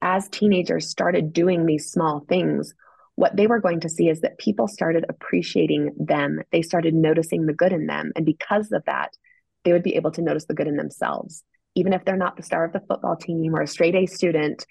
as 0.05 0.29
teenagers 0.29 0.89
started 0.89 1.33
doing 1.33 1.65
these 1.65 1.91
small 1.91 2.25
things, 2.29 2.75
what 3.17 3.35
they 3.37 3.47
were 3.47 3.61
going 3.61 3.81
to 3.81 3.89
see 3.89 4.09
is 4.09 4.21
that 4.21 4.39
people 4.39 4.69
started 4.69 5.07
appreciating 5.09 5.93
them. 5.99 6.43
They 6.53 6.63
started 6.63 6.95
noticing 6.95 7.47
the 7.47 7.55
good 7.55 7.73
in 7.73 7.87
them. 7.87 8.13
And 8.15 8.27
because 8.27 8.71
of 8.71 8.85
that, 8.85 9.17
they 9.65 9.73
would 9.73 9.83
be 9.83 9.97
able 9.97 10.11
to 10.13 10.23
notice 10.23 10.45
the 10.45 10.55
good 10.55 10.69
in 10.69 10.77
themselves. 10.77 11.43
Even 11.75 11.95
if 11.95 12.05
they're 12.05 12.17
not 12.17 12.37
the 12.37 12.43
star 12.43 12.65
of 12.65 12.73
the 12.73 12.83
football 12.87 13.17
team 13.17 13.57
or 13.57 13.63
a 13.63 13.67
straight 13.67 13.95
A 13.95 14.05
student, 14.07 14.67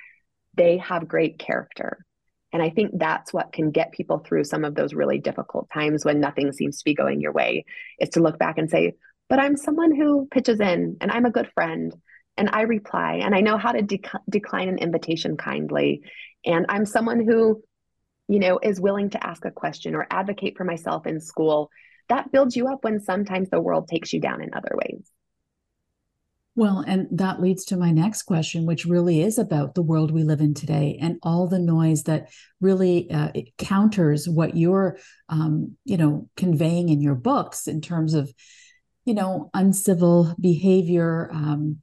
they 0.53 0.77
have 0.77 1.07
great 1.07 1.39
character. 1.39 2.05
And 2.51 2.61
I 2.61 2.69
think 2.69 2.91
that's 2.93 3.33
what 3.33 3.51
can 3.51 3.71
get 3.71 3.91
people 3.91 4.19
through 4.19 4.43
some 4.43 4.63
of 4.63 4.75
those 4.75 4.93
really 4.93 5.17
difficult 5.17 5.67
times 5.73 6.05
when 6.05 6.19
nothing 6.19 6.51
seems 6.51 6.77
to 6.77 6.85
be 6.85 6.93
going 6.93 7.19
your 7.19 7.31
way 7.31 7.65
is 7.99 8.09
to 8.09 8.21
look 8.21 8.37
back 8.37 8.59
and 8.59 8.69
say, 8.69 8.93
but 9.29 9.39
I'm 9.39 9.57
someone 9.57 9.95
who 9.95 10.27
pitches 10.29 10.59
in 10.59 10.97
and 11.01 11.11
I'm 11.11 11.25
a 11.25 11.31
good 11.31 11.49
friend 11.55 11.91
and 12.37 12.49
I 12.51 12.61
reply 12.61 13.21
and 13.23 13.35
I 13.35 13.41
know 13.41 13.57
how 13.57 13.71
to 13.71 13.81
decline 14.29 14.69
an 14.69 14.79
invitation 14.79 15.37
kindly. 15.37 16.01
And 16.45 16.65
I'm 16.69 16.85
someone 16.85 17.25
who, 17.25 17.63
you 18.27 18.39
know, 18.39 18.59
is 18.61 18.81
willing 18.81 19.11
to 19.11 19.25
ask 19.25 19.45
a 19.45 19.51
question 19.51 19.95
or 19.95 20.07
advocate 20.09 20.57
for 20.57 20.63
myself 20.63 21.05
in 21.05 21.19
school. 21.19 21.69
That 22.09 22.31
builds 22.31 22.55
you 22.55 22.67
up 22.67 22.83
when 22.83 22.99
sometimes 22.99 23.49
the 23.49 23.61
world 23.61 23.87
takes 23.87 24.11
you 24.13 24.19
down 24.19 24.41
in 24.41 24.53
other 24.53 24.71
ways. 24.73 25.09
Well, 26.55 26.83
and 26.85 27.07
that 27.11 27.41
leads 27.41 27.65
to 27.65 27.77
my 27.77 27.89
next 27.89 28.23
question, 28.23 28.67
which 28.67 28.85
really 28.85 29.21
is 29.21 29.39
about 29.39 29.73
the 29.73 29.81
world 29.81 30.11
we 30.11 30.23
live 30.23 30.39
in 30.39 30.53
today 30.53 30.99
and 31.01 31.17
all 31.23 31.47
the 31.47 31.57
noise 31.57 32.03
that 32.03 32.29
really 32.61 33.09
uh, 33.09 33.31
counters 33.57 34.29
what 34.29 34.55
you're, 34.55 34.99
um, 35.29 35.75
you 35.83 35.97
know, 35.97 36.29
conveying 36.37 36.89
in 36.89 37.01
your 37.01 37.15
books 37.15 37.67
in 37.67 37.81
terms 37.81 38.13
of, 38.13 38.31
you 39.03 39.15
know, 39.15 39.49
uncivil 39.55 40.35
behavior, 40.39 41.27
um, 41.33 41.79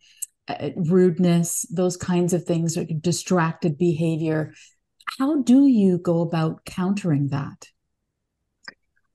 Uh, 0.50 0.64
uh, 0.66 0.70
rudeness, 0.76 1.66
those 1.70 1.96
kinds 1.96 2.32
of 2.32 2.44
things, 2.44 2.76
distracted 3.00 3.78
behavior. 3.78 4.52
How 5.18 5.42
do 5.42 5.66
you 5.66 5.98
go 5.98 6.20
about 6.22 6.64
countering 6.64 7.28
that? 7.28 7.68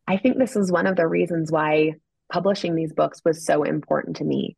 I 0.07 0.17
think 0.17 0.37
this 0.37 0.55
is 0.55 0.71
one 0.71 0.87
of 0.87 0.95
the 0.95 1.07
reasons 1.07 1.51
why 1.51 1.93
publishing 2.31 2.75
these 2.75 2.93
books 2.93 3.21
was 3.25 3.45
so 3.45 3.63
important 3.63 4.17
to 4.17 4.23
me 4.23 4.55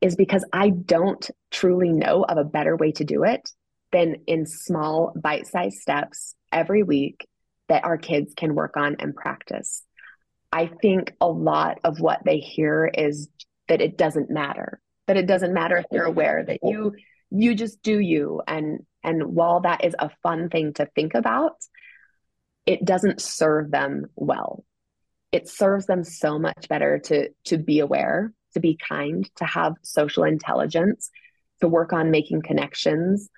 is 0.00 0.16
because 0.16 0.44
I 0.52 0.70
don't 0.70 1.30
truly 1.50 1.90
know 1.90 2.24
of 2.24 2.38
a 2.38 2.44
better 2.44 2.76
way 2.76 2.92
to 2.92 3.04
do 3.04 3.24
it 3.24 3.50
than 3.92 4.16
in 4.26 4.46
small 4.46 5.12
bite-sized 5.16 5.78
steps 5.78 6.34
every 6.52 6.82
week 6.82 7.26
that 7.68 7.84
our 7.84 7.98
kids 7.98 8.34
can 8.36 8.54
work 8.54 8.76
on 8.76 8.96
and 8.98 9.14
practice. 9.14 9.84
I 10.52 10.66
think 10.66 11.14
a 11.20 11.28
lot 11.28 11.78
of 11.84 12.00
what 12.00 12.24
they 12.24 12.38
hear 12.38 12.90
is 12.92 13.28
that 13.68 13.80
it 13.80 13.96
doesn't 13.96 14.30
matter. 14.30 14.80
That 15.10 15.16
it 15.16 15.26
doesn't 15.26 15.52
matter 15.52 15.76
if 15.76 15.86
you're 15.90 16.04
aware 16.04 16.44
that 16.44 16.60
you 16.62 16.94
you 17.30 17.56
just 17.56 17.82
do 17.82 17.98
you 17.98 18.42
and 18.46 18.86
and 19.02 19.34
while 19.34 19.60
that 19.62 19.84
is 19.84 19.96
a 19.98 20.08
fun 20.22 20.50
thing 20.50 20.72
to 20.74 20.86
think 20.94 21.14
about, 21.14 21.56
it 22.64 22.84
doesn't 22.84 23.20
serve 23.20 23.72
them 23.72 24.06
well. 24.14 24.64
It 25.32 25.48
serves 25.48 25.86
them 25.86 26.04
so 26.04 26.38
much 26.38 26.68
better 26.68 27.00
to 27.06 27.30
to 27.46 27.58
be 27.58 27.80
aware, 27.80 28.32
to 28.54 28.60
be 28.60 28.78
kind, 28.88 29.28
to 29.38 29.44
have 29.44 29.74
social 29.82 30.22
intelligence, 30.22 31.10
to 31.60 31.66
work 31.66 31.92
on 31.92 32.12
making 32.12 32.42
connections, 32.42 33.30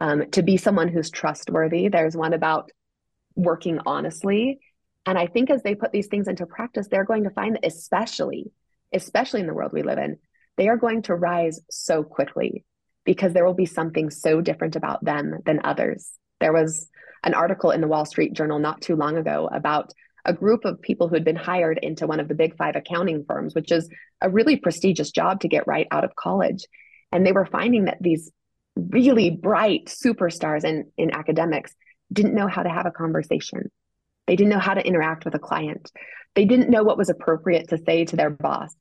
um, 0.00 0.30
to 0.30 0.42
be 0.42 0.56
someone 0.56 0.88
who's 0.88 1.10
trustworthy. 1.10 1.88
There's 1.88 2.16
one 2.16 2.32
about 2.32 2.70
working 3.34 3.80
honestly 3.84 4.60
and 5.08 5.18
I 5.18 5.26
think 5.26 5.50
as 5.50 5.62
they 5.62 5.74
put 5.74 5.92
these 5.92 6.08
things 6.08 6.28
into 6.28 6.46
practice, 6.46 6.88
they're 6.88 7.04
going 7.04 7.24
to 7.24 7.30
find 7.30 7.54
that, 7.54 7.66
especially, 7.66 8.52
especially 8.92 9.40
in 9.40 9.46
the 9.46 9.54
world 9.54 9.72
we 9.72 9.82
live 9.82 9.98
in, 9.98 10.18
they 10.58 10.68
are 10.68 10.76
going 10.76 11.02
to 11.02 11.14
rise 11.14 11.60
so 11.70 12.02
quickly 12.02 12.64
because 13.04 13.32
there 13.32 13.46
will 13.46 13.54
be 13.54 13.64
something 13.64 14.10
so 14.10 14.42
different 14.42 14.76
about 14.76 15.02
them 15.02 15.38
than 15.46 15.60
others. 15.64 16.12
There 16.40 16.52
was 16.52 16.90
an 17.24 17.32
article 17.32 17.70
in 17.70 17.80
the 17.80 17.88
Wall 17.88 18.04
Street 18.04 18.34
Journal 18.34 18.58
not 18.58 18.82
too 18.82 18.96
long 18.96 19.16
ago 19.16 19.48
about 19.50 19.94
a 20.24 20.32
group 20.34 20.64
of 20.64 20.82
people 20.82 21.08
who 21.08 21.14
had 21.14 21.24
been 21.24 21.36
hired 21.36 21.78
into 21.82 22.06
one 22.06 22.20
of 22.20 22.28
the 22.28 22.34
big 22.34 22.56
five 22.56 22.76
accounting 22.76 23.24
firms, 23.26 23.54
which 23.54 23.72
is 23.72 23.88
a 24.20 24.28
really 24.28 24.56
prestigious 24.56 25.10
job 25.10 25.40
to 25.40 25.48
get 25.48 25.66
right 25.66 25.86
out 25.90 26.04
of 26.04 26.14
college. 26.16 26.66
And 27.10 27.24
they 27.24 27.32
were 27.32 27.46
finding 27.46 27.86
that 27.86 27.98
these 28.00 28.30
really 28.76 29.30
bright 29.30 29.86
superstars 29.86 30.64
in, 30.64 30.90
in 30.98 31.14
academics 31.14 31.74
didn't 32.12 32.34
know 32.34 32.46
how 32.46 32.62
to 32.62 32.68
have 32.68 32.86
a 32.86 32.90
conversation. 32.90 33.70
They 34.26 34.36
didn't 34.36 34.50
know 34.50 34.58
how 34.58 34.74
to 34.74 34.86
interact 34.86 35.24
with 35.24 35.34
a 35.34 35.38
client. 35.38 35.90
They 36.34 36.44
didn't 36.44 36.70
know 36.70 36.82
what 36.82 36.98
was 36.98 37.08
appropriate 37.08 37.68
to 37.68 37.78
say 37.78 38.04
to 38.04 38.16
their 38.16 38.30
boss. 38.30 38.74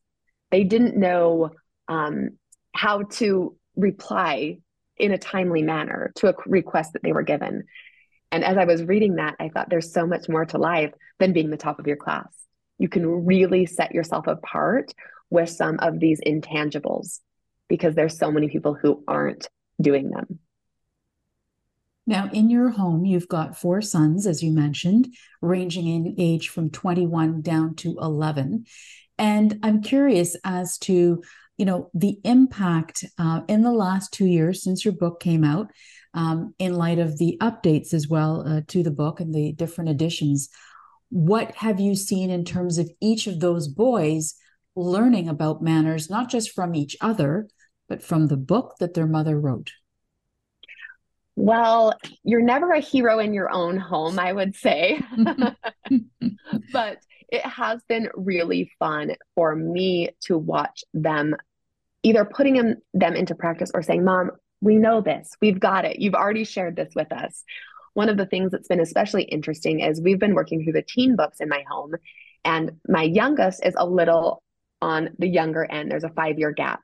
They 0.52 0.64
didn't 0.64 0.98
know 0.98 1.52
um, 1.88 2.38
how 2.74 3.04
to 3.04 3.56
reply 3.76 4.60
in 4.98 5.12
a 5.12 5.18
timely 5.18 5.62
manner 5.62 6.12
to 6.16 6.30
a 6.30 6.34
request 6.46 6.94
that 6.94 7.04
they 7.04 7.14
were 7.14 7.24
given. 7.24 7.64
And 8.32 8.44
as 8.44 8.58
I 8.58 8.66
was 8.66 8.84
reading 8.84 9.16
that, 9.16 9.36
I 9.40 9.50
thought 9.50 9.70
there's 9.70 9.94
so 9.94 10.06
much 10.06 10.28
more 10.28 10.46
to 10.46 10.58
life 10.58 10.92
than 11.20 11.34
being 11.34 11.50
the 11.50 11.58
top 11.58 11.80
of 11.80 11.88
your 11.88 11.96
class. 11.96 12.28
You 12.78 12.90
can 12.90 13.26
really 13.26 13.66
set 13.66 13.94
yourself 13.94 14.28
apart 14.28 14.94
with 15.30 15.50
some 15.50 15.80
of 15.80 16.00
these 16.00 16.20
intangibles 16.26 17.20
because 17.68 17.96
there's 17.96 18.18
so 18.18 18.32
many 18.32 18.50
people 18.50 18.74
who 18.74 19.04
aren't 19.08 19.48
doing 19.82 20.10
them. 20.10 20.40
Now, 22.06 22.30
in 22.32 22.50
your 22.50 22.70
home, 22.70 23.06
you've 23.06 23.28
got 23.28 23.58
four 23.58 23.82
sons, 23.82 24.26
as 24.26 24.42
you 24.42 24.52
mentioned, 24.52 25.14
ranging 25.42 25.88
in 25.88 26.16
age 26.18 26.48
from 26.50 26.70
21 26.70 27.42
down 27.42 27.76
to 27.76 27.98
11. 28.00 28.66
And 29.18 29.60
I'm 29.62 29.82
curious 29.82 30.38
as 30.46 30.78
to, 30.80 31.22
you 31.58 31.66
know, 31.66 31.90
the 31.94 32.20
impact 32.24 33.04
uh, 33.18 33.42
in 33.48 33.64
the 33.64 33.72
last 33.72 34.14
two 34.14 34.26
years 34.28 34.64
since 34.64 34.86
your 34.86 34.94
book 34.94 35.20
came 35.20 35.44
out, 35.44 35.72
um, 36.14 36.54
in 36.58 36.74
light 36.74 37.00
of 37.00 37.18
the 37.18 37.38
updates 37.42 37.94
as 37.94 38.08
well 38.08 38.48
uh, 38.48 38.62
to 38.68 38.84
the 38.84 38.92
book 38.92 39.20
and 39.20 39.34
the 39.34 39.52
different 39.54 39.90
editions. 39.90 40.50
What 41.10 41.56
have 41.56 41.80
you 41.80 41.96
seen 41.96 42.30
in 42.30 42.44
terms 42.44 42.78
of 42.78 42.90
each 43.02 43.28
of 43.28 43.40
those 43.40 43.68
boys 43.68 44.36
learning 44.76 45.30
about 45.30 45.62
manners, 45.62 46.10
not 46.10 46.30
just 46.30 46.52
from 46.52 46.76
each 46.76 46.96
other, 47.02 47.48
but 47.88 48.04
from 48.04 48.28
the 48.28 48.38
book 48.38 48.76
that 48.80 48.94
their 48.94 49.08
mother 49.08 49.40
wrote? 49.40 49.72
Well, 51.36 51.94
you're 52.24 52.42
never 52.42 52.72
a 52.72 52.80
hero 52.80 53.20
in 53.20 53.34
your 53.34 53.52
own 53.52 53.78
home, 53.78 54.18
I 54.18 54.34
would 54.34 54.56
say. 54.56 55.00
but 56.74 56.98
it 57.30 57.46
has 57.46 57.82
been 57.88 58.10
really 58.16 58.72
fun 58.80 59.16
for 59.36 59.56
me 59.56 60.10
to 60.22 60.38
watch 60.38 60.84
them 60.94 61.36
either 62.04 62.26
putting 62.26 62.56
them, 62.56 62.76
them 62.94 63.16
into 63.16 63.36
practice 63.36 63.72
or 63.74 63.82
saying, 63.82 64.04
Mom, 64.04 64.32
we 64.62 64.76
know 64.76 65.02
this. 65.02 65.30
We've 65.42 65.60
got 65.60 65.86
it. 65.86 66.00
You've 66.00 66.16
already 66.16 66.44
shared 66.44 66.76
this 66.76 66.94
with 66.96 67.12
us. 67.12 67.44
One 67.94 68.10
of 68.10 68.18
the 68.18 68.26
things 68.26 68.52
that's 68.52 68.68
been 68.68 68.80
especially 68.80 69.24
interesting 69.24 69.80
is 69.80 70.02
we've 70.02 70.20
been 70.20 70.36
working 70.36 70.64
through 70.64 70.74
the 70.74 70.86
teen 70.88 71.16
books 71.16 71.40
in 71.40 71.50
my 71.50 71.64
home, 71.70 71.96
and 72.46 72.72
my 72.88 73.04
youngest 73.04 73.66
is 73.66 73.74
a 73.78 73.86
little 73.86 74.44
on 74.82 75.10
the 75.18 75.28
younger 75.28 75.66
end. 75.66 75.92
There's 75.92 76.04
a 76.04 76.10
five 76.10 76.38
year 76.38 76.52
gap. 76.52 76.82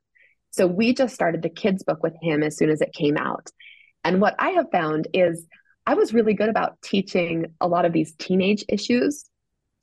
So 0.52 0.68
we 0.68 0.94
just 0.94 1.16
started 1.16 1.42
the 1.42 1.50
kids' 1.50 1.84
book 1.84 2.04
with 2.04 2.16
him 2.22 2.44
as 2.44 2.58
soon 2.58 2.70
as 2.70 2.82
it 2.82 2.94
came 2.94 3.18
out. 3.18 3.50
And 4.04 4.22
what 4.22 4.36
I 4.38 4.52
have 4.52 4.72
found 4.72 5.08
is 5.14 5.48
I 5.86 5.96
was 5.96 6.14
really 6.14 6.34
good 6.34 6.50
about 6.50 6.82
teaching 6.82 7.54
a 7.62 7.68
lot 7.68 7.86
of 7.86 7.94
these 7.94 8.14
teenage 8.16 8.64
issues 8.70 9.26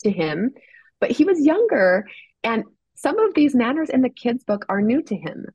to 0.01 0.11
him, 0.11 0.53
but 1.01 1.11
he 1.11 1.25
was 1.25 1.45
younger 1.45 2.07
and 2.43 2.65
some 2.95 3.19
of 3.19 3.35
these 3.35 3.55
manners 3.55 3.89
in 3.89 4.03
the 4.03 4.11
kids' 4.11 4.45
book 4.45 4.67
are 4.69 4.83
new 4.83 5.03
to 5.03 5.17
him. 5.17 5.47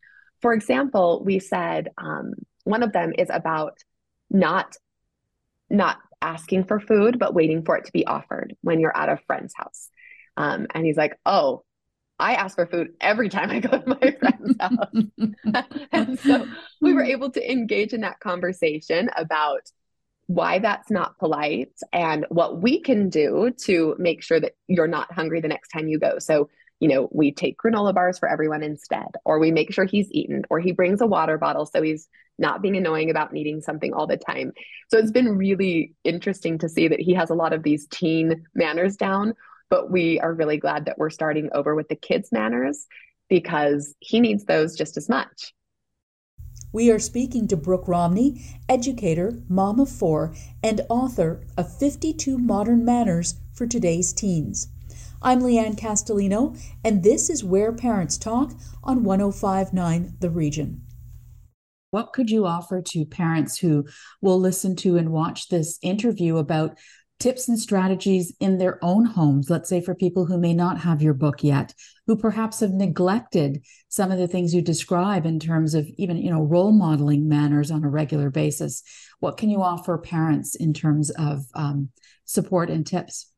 For 0.42 0.54
example, 0.54 1.22
we 1.24 1.40
said 1.40 1.90
um, 1.98 2.34
one 2.64 2.82
of 2.82 2.92
them 2.92 3.14
is 3.18 3.30
about 3.32 3.78
not 4.30 4.76
not 5.70 5.98
asking 6.22 6.64
for 6.64 6.80
food, 6.80 7.20
but 7.20 7.34
waiting 7.34 7.64
for 7.64 7.78
it 7.78 7.86
to 7.86 7.92
be 7.92 8.06
offered 8.06 8.56
when 8.62 8.80
you're 8.80 8.96
at 8.96 9.10
a 9.10 9.18
friend's 9.28 9.54
house. 9.56 9.90
Um, 10.38 10.68
and 10.74 10.86
he's 10.86 10.98
like, 10.98 11.18
"Oh, 11.26 11.64
I 12.20 12.36
ask 12.36 12.56
for 12.56 12.66
food 12.66 12.94
every 13.02 13.30
time 13.30 13.52
I 13.52 13.60
go 13.60 13.78
to 13.78 13.88
my 13.88 14.16
friend's 14.20 14.56
house. 14.60 15.66
and 15.92 16.20
so 16.20 16.48
we 16.82 16.94
were 16.94 17.04
able 17.16 17.30
to 17.32 17.52
engage 17.52 17.94
in 17.94 18.02
that 18.02 18.20
conversation 18.20 19.10
about 19.16 19.62
why 20.28 20.60
that's 20.60 20.90
not 20.90 21.18
polite 21.18 21.74
and 21.94 22.26
what 22.30 22.62
we 22.62 22.82
can 22.82 23.10
do 23.10 23.52
to 23.66 23.96
make 24.00 24.24
sure 24.24 24.40
that 24.40 24.54
you're 24.68 24.88
not 24.88 25.12
hungry 25.14 25.42
the 25.42 25.48
next 25.48 25.70
time 25.70 25.88
you 25.88 26.00
go. 26.00 26.18
So, 26.20 26.50
you 26.80 26.88
know, 26.88 27.10
we 27.12 27.32
take 27.32 27.58
granola 27.58 27.94
bars 27.94 28.20
for 28.20 28.28
everyone 28.28 28.64
instead, 28.64 29.08
or 29.24 29.40
we 29.40 29.52
make 29.52 29.72
sure 29.72 29.86
he's 29.86 30.12
eaten, 30.12 30.44
or 30.50 30.60
he 30.60 30.72
brings 30.72 31.02
a 31.02 31.08
water 31.08 31.38
bottle 31.38 31.66
so 31.66 31.82
he's 31.82 32.08
not 32.38 32.62
being 32.62 32.76
annoying 32.76 33.10
about 33.10 33.32
needing 33.32 33.62
something 33.62 33.94
all 33.94 34.08
the 34.08 34.18
time. 34.18 34.52
So 34.90 34.98
it's 34.98 35.12
been 35.12 35.38
really 35.38 35.94
interesting 36.04 36.58
to 36.60 36.70
see 36.70 36.88
that 36.88 37.00
he 37.00 37.14
has 37.14 37.30
a 37.30 37.36
lot 37.36 37.54
of 37.54 37.64
these 37.64 37.88
teen 37.88 38.46
manners 38.54 38.98
down 38.98 39.36
but 39.70 39.92
we 39.92 40.20
are 40.20 40.34
really 40.34 40.58
glad 40.58 40.86
that 40.86 40.98
we're 40.98 41.10
starting 41.10 41.50
over 41.54 41.76
with 41.76 41.88
the 41.90 41.96
kids' 41.96 42.32
manners 42.32 42.88
because 43.30 43.96
he 44.00 44.20
needs 44.20 44.46
those 44.46 44.76
just 44.76 44.98
as 44.98 45.10
much. 45.10 45.54
We 46.76 46.92
are 46.92 47.00
speaking 47.00 47.48
to 47.48 47.56
Brooke 47.56 47.88
Romney, 47.88 48.44
educator, 48.68 49.42
mom 49.48 49.80
of 49.80 49.90
four, 49.90 50.36
and 50.62 50.82
author 50.90 51.40
of 51.56 51.74
52 51.74 52.38
Modern 52.38 52.84
Manners 52.84 53.36
for 53.54 53.66
Today's 53.66 54.12
Teens. 54.12 54.68
I'm 55.22 55.40
Leanne 55.40 55.80
Castellino, 55.80 56.60
and 56.84 57.02
this 57.02 57.30
is 57.30 57.46
Where 57.46 57.72
Parents 57.72 58.18
Talk 58.18 58.52
on 58.84 59.06
1059 59.06 60.16
The 60.20 60.30
Region. 60.30 60.82
What 61.92 62.12
could 62.12 62.30
you 62.30 62.46
offer 62.46 62.82
to 62.82 63.06
parents 63.06 63.58
who 63.58 63.86
will 64.20 64.38
listen 64.38 64.76
to 64.76 64.98
and 64.98 65.14
watch 65.14 65.48
this 65.48 65.80
interview 65.82 66.36
about 66.36 66.78
tips 67.20 67.48
and 67.48 67.60
strategies 67.60 68.36
in 68.40 68.58
their 68.58 68.84
own 68.84 69.06
homes, 69.06 69.50
let's 69.50 69.70
say 69.70 69.82
for 69.82 69.96
people 69.96 70.26
who 70.26 70.38
may 70.38 70.54
not 70.54 70.80
have 70.80 71.02
your 71.02 71.14
book 71.14 71.44
yet, 71.44 71.74
who 72.08 72.16
perhaps 72.16 72.60
have 72.60 72.72
neglected 72.72 73.64
some 73.88 74.12
of 74.12 74.18
the 74.18 74.28
things 74.28 74.54
you 74.54 74.62
describe 74.62 75.26
in 75.26 75.40
terms 75.40 75.74
of 75.74 75.88
even, 75.98 76.18
you 76.18 76.30
know, 76.30 76.42
role 76.42 76.72
modeling 76.72 77.28
manners 77.28 77.72
on 77.72 77.84
a 77.84 77.90
regular 77.90 78.30
basis. 78.30 78.84
What 79.20 79.38
can 79.38 79.50
you 79.50 79.62
offer 79.62 79.98
parents 79.98 80.56
in 80.56 80.74
terms 80.74 81.10
of 81.12 81.46
um, 81.56 81.90
support 82.26 82.70
and 82.70 82.86
tips? 82.86 83.32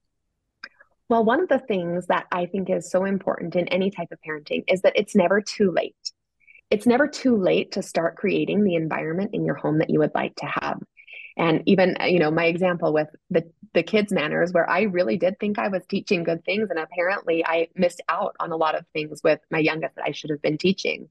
Well, 1.09 1.23
one 1.23 1.39
of 1.39 1.47
the 1.47 1.59
things 1.59 2.07
that 2.07 2.25
I 2.31 2.47
think 2.47 2.69
is 2.69 2.91
so 2.91 3.05
important 3.05 3.55
in 3.55 3.67
any 3.69 3.91
type 3.91 4.09
of 4.11 4.19
parenting 4.27 4.63
is 4.67 4.81
that 4.81 4.93
it's 4.95 5.15
never 5.15 5.39
too 5.39 5.71
late. 5.71 5.95
It's 6.69 6.85
never 6.85 7.07
too 7.07 7.37
late 7.37 7.73
to 7.73 7.81
start 7.81 8.17
creating 8.17 8.63
the 8.63 8.75
environment 8.75 9.29
in 9.33 9.45
your 9.45 9.55
home 9.55 9.77
that 9.77 9.89
you 9.89 9.99
would 9.99 10.13
like 10.13 10.35
to 10.37 10.45
have 10.45 10.79
and 11.37 11.63
even 11.65 11.95
uh, 12.01 12.05
you 12.05 12.19
know 12.19 12.31
my 12.31 12.45
example 12.45 12.91
with 12.91 13.07
the 13.29 13.49
the 13.73 13.83
kids 13.83 14.11
manners 14.11 14.51
where 14.51 14.69
i 14.69 14.81
really 14.81 15.17
did 15.17 15.39
think 15.39 15.57
i 15.59 15.67
was 15.67 15.85
teaching 15.85 16.23
good 16.23 16.43
things 16.43 16.69
and 16.69 16.79
apparently 16.79 17.45
i 17.45 17.67
missed 17.75 18.01
out 18.09 18.35
on 18.39 18.51
a 18.51 18.57
lot 18.57 18.75
of 18.75 18.85
things 18.93 19.21
with 19.23 19.39
my 19.49 19.59
youngest 19.59 19.95
that 19.95 20.05
i 20.05 20.11
should 20.11 20.29
have 20.29 20.41
been 20.41 20.57
teaching. 20.57 21.09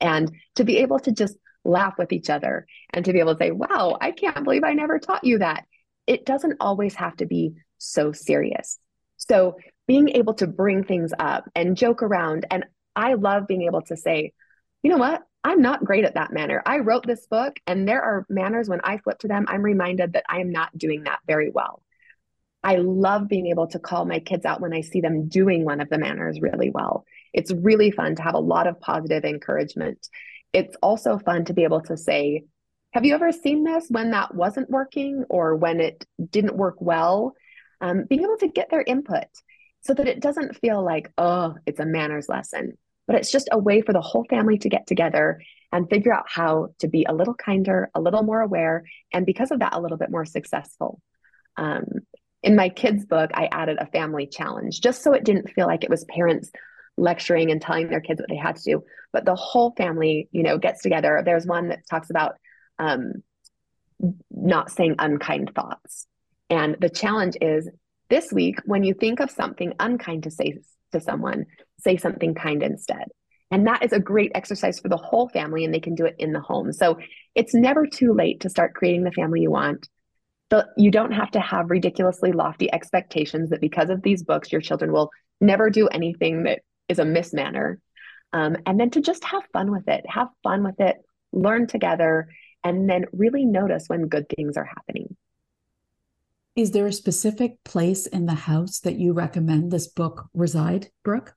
And 0.00 0.30
to 0.54 0.64
be 0.64 0.78
able 0.78 1.00
to 1.00 1.10
just 1.10 1.36
laugh 1.64 1.94
with 1.98 2.12
each 2.12 2.30
other 2.30 2.66
and 2.92 3.04
to 3.04 3.12
be 3.12 3.18
able 3.18 3.34
to 3.34 3.44
say 3.44 3.50
wow 3.50 3.96
i 4.00 4.12
can't 4.12 4.44
believe 4.44 4.64
i 4.64 4.74
never 4.74 4.98
taught 4.98 5.24
you 5.24 5.38
that 5.38 5.64
it 6.08 6.24
doesn't 6.24 6.56
always 6.60 6.94
have 6.94 7.14
to 7.16 7.26
be 7.26 7.54
so 7.76 8.12
serious. 8.12 8.78
So 9.18 9.56
being 9.86 10.08
able 10.10 10.34
to 10.34 10.46
bring 10.46 10.82
things 10.82 11.12
up 11.18 11.44
and 11.54 11.76
joke 11.76 12.02
around 12.02 12.46
and 12.50 12.64
i 12.96 13.14
love 13.14 13.46
being 13.46 13.62
able 13.62 13.82
to 13.82 13.96
say 13.96 14.32
you 14.82 14.90
know 14.90 14.96
what? 14.98 15.22
I'm 15.44 15.62
not 15.62 15.84
great 15.84 16.04
at 16.04 16.14
that 16.14 16.32
manner. 16.32 16.62
I 16.66 16.78
wrote 16.78 17.06
this 17.06 17.26
book, 17.26 17.58
and 17.66 17.88
there 17.88 18.02
are 18.02 18.26
manners 18.28 18.68
when 18.68 18.80
I 18.82 18.98
flip 18.98 19.18
to 19.20 19.28
them, 19.28 19.46
I'm 19.48 19.62
reminded 19.62 20.12
that 20.12 20.24
I 20.28 20.40
am 20.40 20.50
not 20.50 20.76
doing 20.76 21.04
that 21.04 21.20
very 21.26 21.50
well. 21.50 21.82
I 22.62 22.76
love 22.76 23.28
being 23.28 23.46
able 23.46 23.68
to 23.68 23.78
call 23.78 24.04
my 24.04 24.18
kids 24.18 24.44
out 24.44 24.60
when 24.60 24.74
I 24.74 24.80
see 24.80 25.00
them 25.00 25.28
doing 25.28 25.64
one 25.64 25.80
of 25.80 25.88
the 25.88 25.98
manners 25.98 26.40
really 26.40 26.70
well. 26.70 27.04
It's 27.32 27.52
really 27.52 27.92
fun 27.92 28.16
to 28.16 28.22
have 28.22 28.34
a 28.34 28.40
lot 28.40 28.66
of 28.66 28.80
positive 28.80 29.24
encouragement. 29.24 30.08
It's 30.52 30.76
also 30.82 31.18
fun 31.18 31.44
to 31.46 31.54
be 31.54 31.64
able 31.64 31.82
to 31.82 31.96
say, 31.96 32.44
Have 32.92 33.04
you 33.04 33.14
ever 33.14 33.30
seen 33.30 33.62
this 33.62 33.86
when 33.88 34.10
that 34.10 34.34
wasn't 34.34 34.70
working 34.70 35.24
or 35.28 35.54
when 35.54 35.80
it 35.80 36.04
didn't 36.30 36.56
work 36.56 36.76
well? 36.80 37.34
Um, 37.80 38.04
being 38.08 38.24
able 38.24 38.38
to 38.38 38.48
get 38.48 38.70
their 38.70 38.82
input 38.82 39.28
so 39.82 39.94
that 39.94 40.08
it 40.08 40.20
doesn't 40.20 40.56
feel 40.56 40.82
like, 40.82 41.12
oh, 41.16 41.54
it's 41.64 41.78
a 41.78 41.86
manners 41.86 42.28
lesson, 42.28 42.76
but 43.08 43.16
it's 43.16 43.32
just 43.32 43.48
a 43.50 43.58
way 43.58 43.80
for 43.80 43.92
the 43.92 44.00
whole 44.00 44.24
family 44.30 44.58
to 44.58 44.68
get 44.68 44.86
together 44.86 45.40
and 45.72 45.90
figure 45.90 46.14
out 46.14 46.26
how 46.28 46.68
to 46.78 46.86
be 46.86 47.04
a 47.08 47.14
little 47.14 47.34
kinder, 47.34 47.90
a 47.94 48.00
little 48.00 48.22
more 48.22 48.40
aware, 48.40 48.84
and 49.12 49.26
because 49.26 49.50
of 49.50 49.58
that, 49.58 49.74
a 49.74 49.80
little 49.80 49.98
bit 49.98 50.10
more 50.10 50.24
successful. 50.24 51.00
Um, 51.56 51.84
in 52.42 52.54
my 52.54 52.68
kids' 52.68 53.04
book, 53.04 53.30
I 53.34 53.48
added 53.50 53.78
a 53.80 53.86
family 53.86 54.26
challenge 54.26 54.80
just 54.80 55.02
so 55.02 55.12
it 55.12 55.24
didn't 55.24 55.50
feel 55.50 55.66
like 55.66 55.82
it 55.82 55.90
was 55.90 56.04
parents 56.04 56.50
lecturing 56.96 57.50
and 57.50 57.60
telling 57.60 57.88
their 57.88 58.00
kids 58.00 58.20
what 58.20 58.28
they 58.28 58.36
had 58.36 58.56
to 58.56 58.62
do, 58.62 58.84
but 59.12 59.24
the 59.24 59.34
whole 59.34 59.72
family, 59.76 60.28
you 60.30 60.42
know, 60.42 60.58
gets 60.58 60.82
together. 60.82 61.22
There's 61.24 61.46
one 61.46 61.68
that 61.68 61.86
talks 61.90 62.10
about 62.10 62.36
um, 62.78 63.22
not 64.30 64.70
saying 64.70 64.96
unkind 64.98 65.52
thoughts. 65.54 66.06
And 66.50 66.76
the 66.80 66.90
challenge 66.90 67.36
is 67.40 67.68
this 68.10 68.32
week, 68.32 68.58
when 68.64 68.84
you 68.84 68.94
think 68.94 69.20
of 69.20 69.30
something 69.30 69.74
unkind 69.78 70.24
to 70.24 70.30
say 70.30 70.58
to 70.92 71.00
someone, 71.00 71.46
say 71.78 71.96
something 71.96 72.34
kind 72.34 72.62
instead. 72.62 73.04
And 73.50 73.66
that 73.66 73.82
is 73.82 73.92
a 73.92 74.00
great 74.00 74.32
exercise 74.34 74.78
for 74.78 74.88
the 74.88 74.96
whole 74.96 75.28
family, 75.28 75.64
and 75.64 75.72
they 75.72 75.80
can 75.80 75.94
do 75.94 76.04
it 76.04 76.16
in 76.18 76.32
the 76.32 76.40
home. 76.40 76.72
So 76.72 76.98
it's 77.34 77.54
never 77.54 77.86
too 77.86 78.12
late 78.12 78.40
to 78.40 78.50
start 78.50 78.74
creating 78.74 79.04
the 79.04 79.12
family 79.12 79.40
you 79.40 79.50
want. 79.50 79.88
But 80.50 80.68
you 80.76 80.90
don't 80.90 81.12
have 81.12 81.30
to 81.32 81.40
have 81.40 81.70
ridiculously 81.70 82.32
lofty 82.32 82.72
expectations 82.72 83.50
that 83.50 83.60
because 83.60 83.90
of 83.90 84.02
these 84.02 84.22
books, 84.22 84.50
your 84.50 84.60
children 84.60 84.92
will 84.92 85.10
never 85.40 85.70
do 85.70 85.88
anything 85.88 86.44
that 86.44 86.60
is 86.88 86.98
a 86.98 87.04
mismanner. 87.04 87.76
Um, 88.32 88.56
and 88.66 88.78
then 88.78 88.90
to 88.90 89.00
just 89.00 89.24
have 89.24 89.42
fun 89.52 89.70
with 89.70 89.88
it, 89.88 90.04
have 90.08 90.28
fun 90.42 90.64
with 90.64 90.80
it, 90.80 90.96
learn 91.32 91.66
together, 91.66 92.28
and 92.64 92.88
then 92.88 93.06
really 93.12 93.44
notice 93.44 93.84
when 93.88 94.08
good 94.08 94.26
things 94.28 94.56
are 94.56 94.64
happening. 94.64 95.16
Is 96.58 96.72
there 96.72 96.88
a 96.88 96.92
specific 96.92 97.62
place 97.62 98.08
in 98.08 98.26
the 98.26 98.34
house 98.34 98.80
that 98.80 98.98
you 98.98 99.12
recommend 99.12 99.70
this 99.70 99.86
book 99.86 100.26
reside, 100.34 100.88
Brooke? 101.04 101.36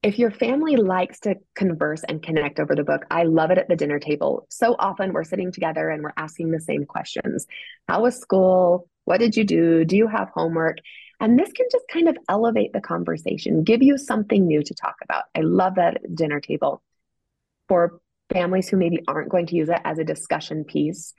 If 0.00 0.16
your 0.16 0.30
family 0.30 0.76
likes 0.76 1.18
to 1.22 1.34
converse 1.56 2.04
and 2.04 2.22
connect 2.22 2.60
over 2.60 2.76
the 2.76 2.84
book, 2.84 3.04
I 3.10 3.24
love 3.24 3.50
it 3.50 3.58
at 3.58 3.68
the 3.68 3.74
dinner 3.74 3.98
table. 3.98 4.46
So 4.48 4.76
often 4.78 5.12
we're 5.12 5.24
sitting 5.24 5.50
together 5.50 5.90
and 5.90 6.04
we're 6.04 6.12
asking 6.16 6.52
the 6.52 6.60
same 6.60 6.84
questions 6.84 7.48
How 7.88 8.02
was 8.02 8.16
school? 8.16 8.88
What 9.06 9.18
did 9.18 9.36
you 9.36 9.42
do? 9.42 9.84
Do 9.84 9.96
you 9.96 10.06
have 10.06 10.28
homework? 10.32 10.78
And 11.18 11.36
this 11.36 11.50
can 11.50 11.66
just 11.72 11.88
kind 11.88 12.08
of 12.08 12.16
elevate 12.28 12.72
the 12.72 12.80
conversation, 12.80 13.64
give 13.64 13.82
you 13.82 13.98
something 13.98 14.46
new 14.46 14.62
to 14.62 14.74
talk 14.74 14.98
about. 15.02 15.24
I 15.34 15.40
love 15.40 15.74
that 15.74 15.96
at 15.96 16.14
dinner 16.14 16.38
table. 16.38 16.80
For 17.66 17.98
families 18.32 18.68
who 18.68 18.76
maybe 18.76 19.00
aren't 19.08 19.30
going 19.30 19.46
to 19.46 19.56
use 19.56 19.68
it 19.68 19.80
as 19.84 19.98
a 19.98 20.04
discussion 20.04 20.62
piece, 20.62 21.12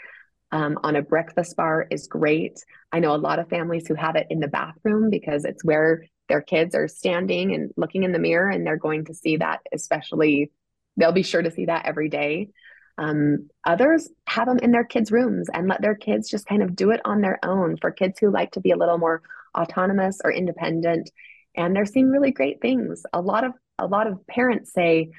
um, 0.51 0.79
on 0.83 0.95
a 0.95 1.01
breakfast 1.01 1.55
bar 1.55 1.87
is 1.89 2.07
great. 2.07 2.63
I 2.91 2.99
know 2.99 3.15
a 3.15 3.17
lot 3.17 3.39
of 3.39 3.49
families 3.49 3.87
who 3.87 3.95
have 3.95 4.15
it 4.15 4.27
in 4.29 4.39
the 4.39 4.47
bathroom 4.47 5.09
because 5.09 5.45
it's 5.45 5.63
where 5.63 6.05
their 6.27 6.41
kids 6.41 6.75
are 6.75 6.87
standing 6.87 7.53
and 7.53 7.71
looking 7.77 8.03
in 8.03 8.11
the 8.11 8.19
mirror, 8.19 8.49
and 8.49 8.65
they're 8.65 8.77
going 8.77 9.05
to 9.05 9.13
see 9.13 9.37
that, 9.37 9.61
especially, 9.73 10.51
they'll 10.97 11.11
be 11.11 11.23
sure 11.23 11.41
to 11.41 11.51
see 11.51 11.65
that 11.65 11.85
every 11.85 12.09
day. 12.09 12.49
Um, 12.97 13.49
others 13.65 14.09
have 14.27 14.47
them 14.47 14.59
in 14.59 14.71
their 14.71 14.85
kids' 14.85 15.11
rooms 15.11 15.49
and 15.53 15.67
let 15.67 15.81
their 15.81 15.95
kids 15.95 16.29
just 16.29 16.45
kind 16.45 16.63
of 16.63 16.75
do 16.75 16.91
it 16.91 17.01
on 17.03 17.21
their 17.21 17.39
own 17.43 17.77
for 17.77 17.91
kids 17.91 18.19
who 18.19 18.31
like 18.31 18.51
to 18.53 18.61
be 18.61 18.71
a 18.71 18.77
little 18.77 18.97
more 18.97 19.21
autonomous 19.57 20.19
or 20.23 20.31
independent. 20.31 21.11
And 21.55 21.75
they're 21.75 21.85
seeing 21.85 22.09
really 22.09 22.31
great 22.31 22.61
things. 22.61 23.03
A 23.13 23.21
lot 23.21 23.43
of 23.43 23.53
a 23.77 23.85
lot 23.85 24.07
of 24.07 24.25
parents 24.27 24.71
say, 24.71 25.11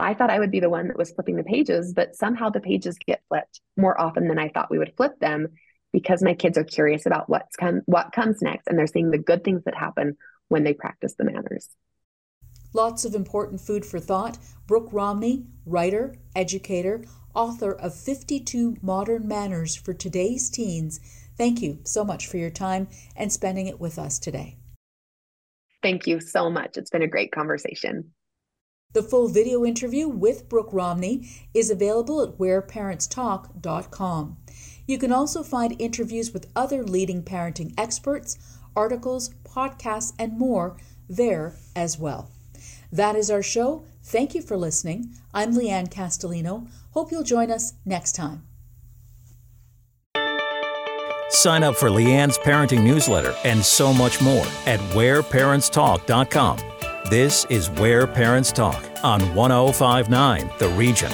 I 0.00 0.14
thought 0.14 0.30
I 0.30 0.38
would 0.38 0.50
be 0.50 0.60
the 0.60 0.70
one 0.70 0.88
that 0.88 0.96
was 0.96 1.10
flipping 1.10 1.36
the 1.36 1.42
pages, 1.42 1.92
but 1.92 2.14
somehow 2.14 2.50
the 2.50 2.60
pages 2.60 2.98
get 3.04 3.22
flipped 3.28 3.60
more 3.76 4.00
often 4.00 4.28
than 4.28 4.38
I 4.38 4.48
thought 4.48 4.70
we 4.70 4.78
would 4.78 4.96
flip 4.96 5.18
them 5.18 5.48
because 5.92 6.22
my 6.22 6.34
kids 6.34 6.56
are 6.56 6.64
curious 6.64 7.06
about 7.06 7.28
what's 7.28 7.56
come 7.56 7.82
what 7.86 8.12
comes 8.12 8.40
next 8.42 8.68
and 8.68 8.78
they're 8.78 8.86
seeing 8.86 9.10
the 9.10 9.18
good 9.18 9.42
things 9.42 9.64
that 9.64 9.74
happen 9.74 10.16
when 10.48 10.62
they 10.62 10.74
practice 10.74 11.14
the 11.18 11.24
manners. 11.24 11.68
Lots 12.74 13.04
of 13.04 13.14
important 13.14 13.60
food 13.60 13.84
for 13.84 13.98
thought. 13.98 14.38
Brooke 14.66 14.90
Romney, 14.92 15.46
writer, 15.64 16.14
educator, 16.36 17.02
author 17.34 17.72
of 17.72 17.94
52 17.94 18.76
Modern 18.82 19.26
Manners 19.26 19.74
for 19.74 19.94
Today's 19.94 20.50
Teens. 20.50 21.00
Thank 21.36 21.62
you 21.62 21.78
so 21.84 22.04
much 22.04 22.26
for 22.26 22.36
your 22.36 22.50
time 22.50 22.88
and 23.16 23.32
spending 23.32 23.66
it 23.66 23.80
with 23.80 23.98
us 23.98 24.18
today. 24.18 24.58
Thank 25.82 26.06
you 26.06 26.20
so 26.20 26.50
much. 26.50 26.76
It's 26.76 26.90
been 26.90 27.02
a 27.02 27.08
great 27.08 27.32
conversation. 27.32 28.12
The 28.94 29.02
full 29.02 29.28
video 29.28 29.66
interview 29.66 30.08
with 30.08 30.48
Brooke 30.48 30.72
Romney 30.72 31.28
is 31.52 31.70
available 31.70 32.22
at 32.22 32.38
whereparentstalk.com. 32.38 34.36
You 34.86 34.96
can 34.98 35.12
also 35.12 35.42
find 35.42 35.76
interviews 35.78 36.32
with 36.32 36.50
other 36.56 36.82
leading 36.82 37.22
parenting 37.22 37.74
experts, 37.76 38.38
articles, 38.74 39.28
podcasts, 39.44 40.14
and 40.18 40.38
more 40.38 40.78
there 41.06 41.54
as 41.76 41.98
well. 41.98 42.30
That 42.90 43.14
is 43.14 43.30
our 43.30 43.42
show. 43.42 43.84
Thank 44.02 44.34
you 44.34 44.40
for 44.40 44.56
listening. 44.56 45.12
I'm 45.34 45.52
Leanne 45.52 45.92
Castellino. 45.92 46.66
Hope 46.92 47.12
you'll 47.12 47.22
join 47.24 47.50
us 47.50 47.74
next 47.84 48.12
time. 48.12 48.44
Sign 51.28 51.62
up 51.62 51.76
for 51.76 51.90
Leanne's 51.90 52.38
parenting 52.38 52.84
newsletter 52.84 53.34
and 53.44 53.62
so 53.62 53.92
much 53.92 54.22
more 54.22 54.46
at 54.64 54.80
whereparentstalk.com. 54.94 56.77
This 57.08 57.46
is 57.46 57.70
Where 57.70 58.06
Parents 58.06 58.52
Talk 58.52 58.84
on 59.02 59.34
1059 59.34 60.50
The 60.58 60.68
Region. 60.68 61.10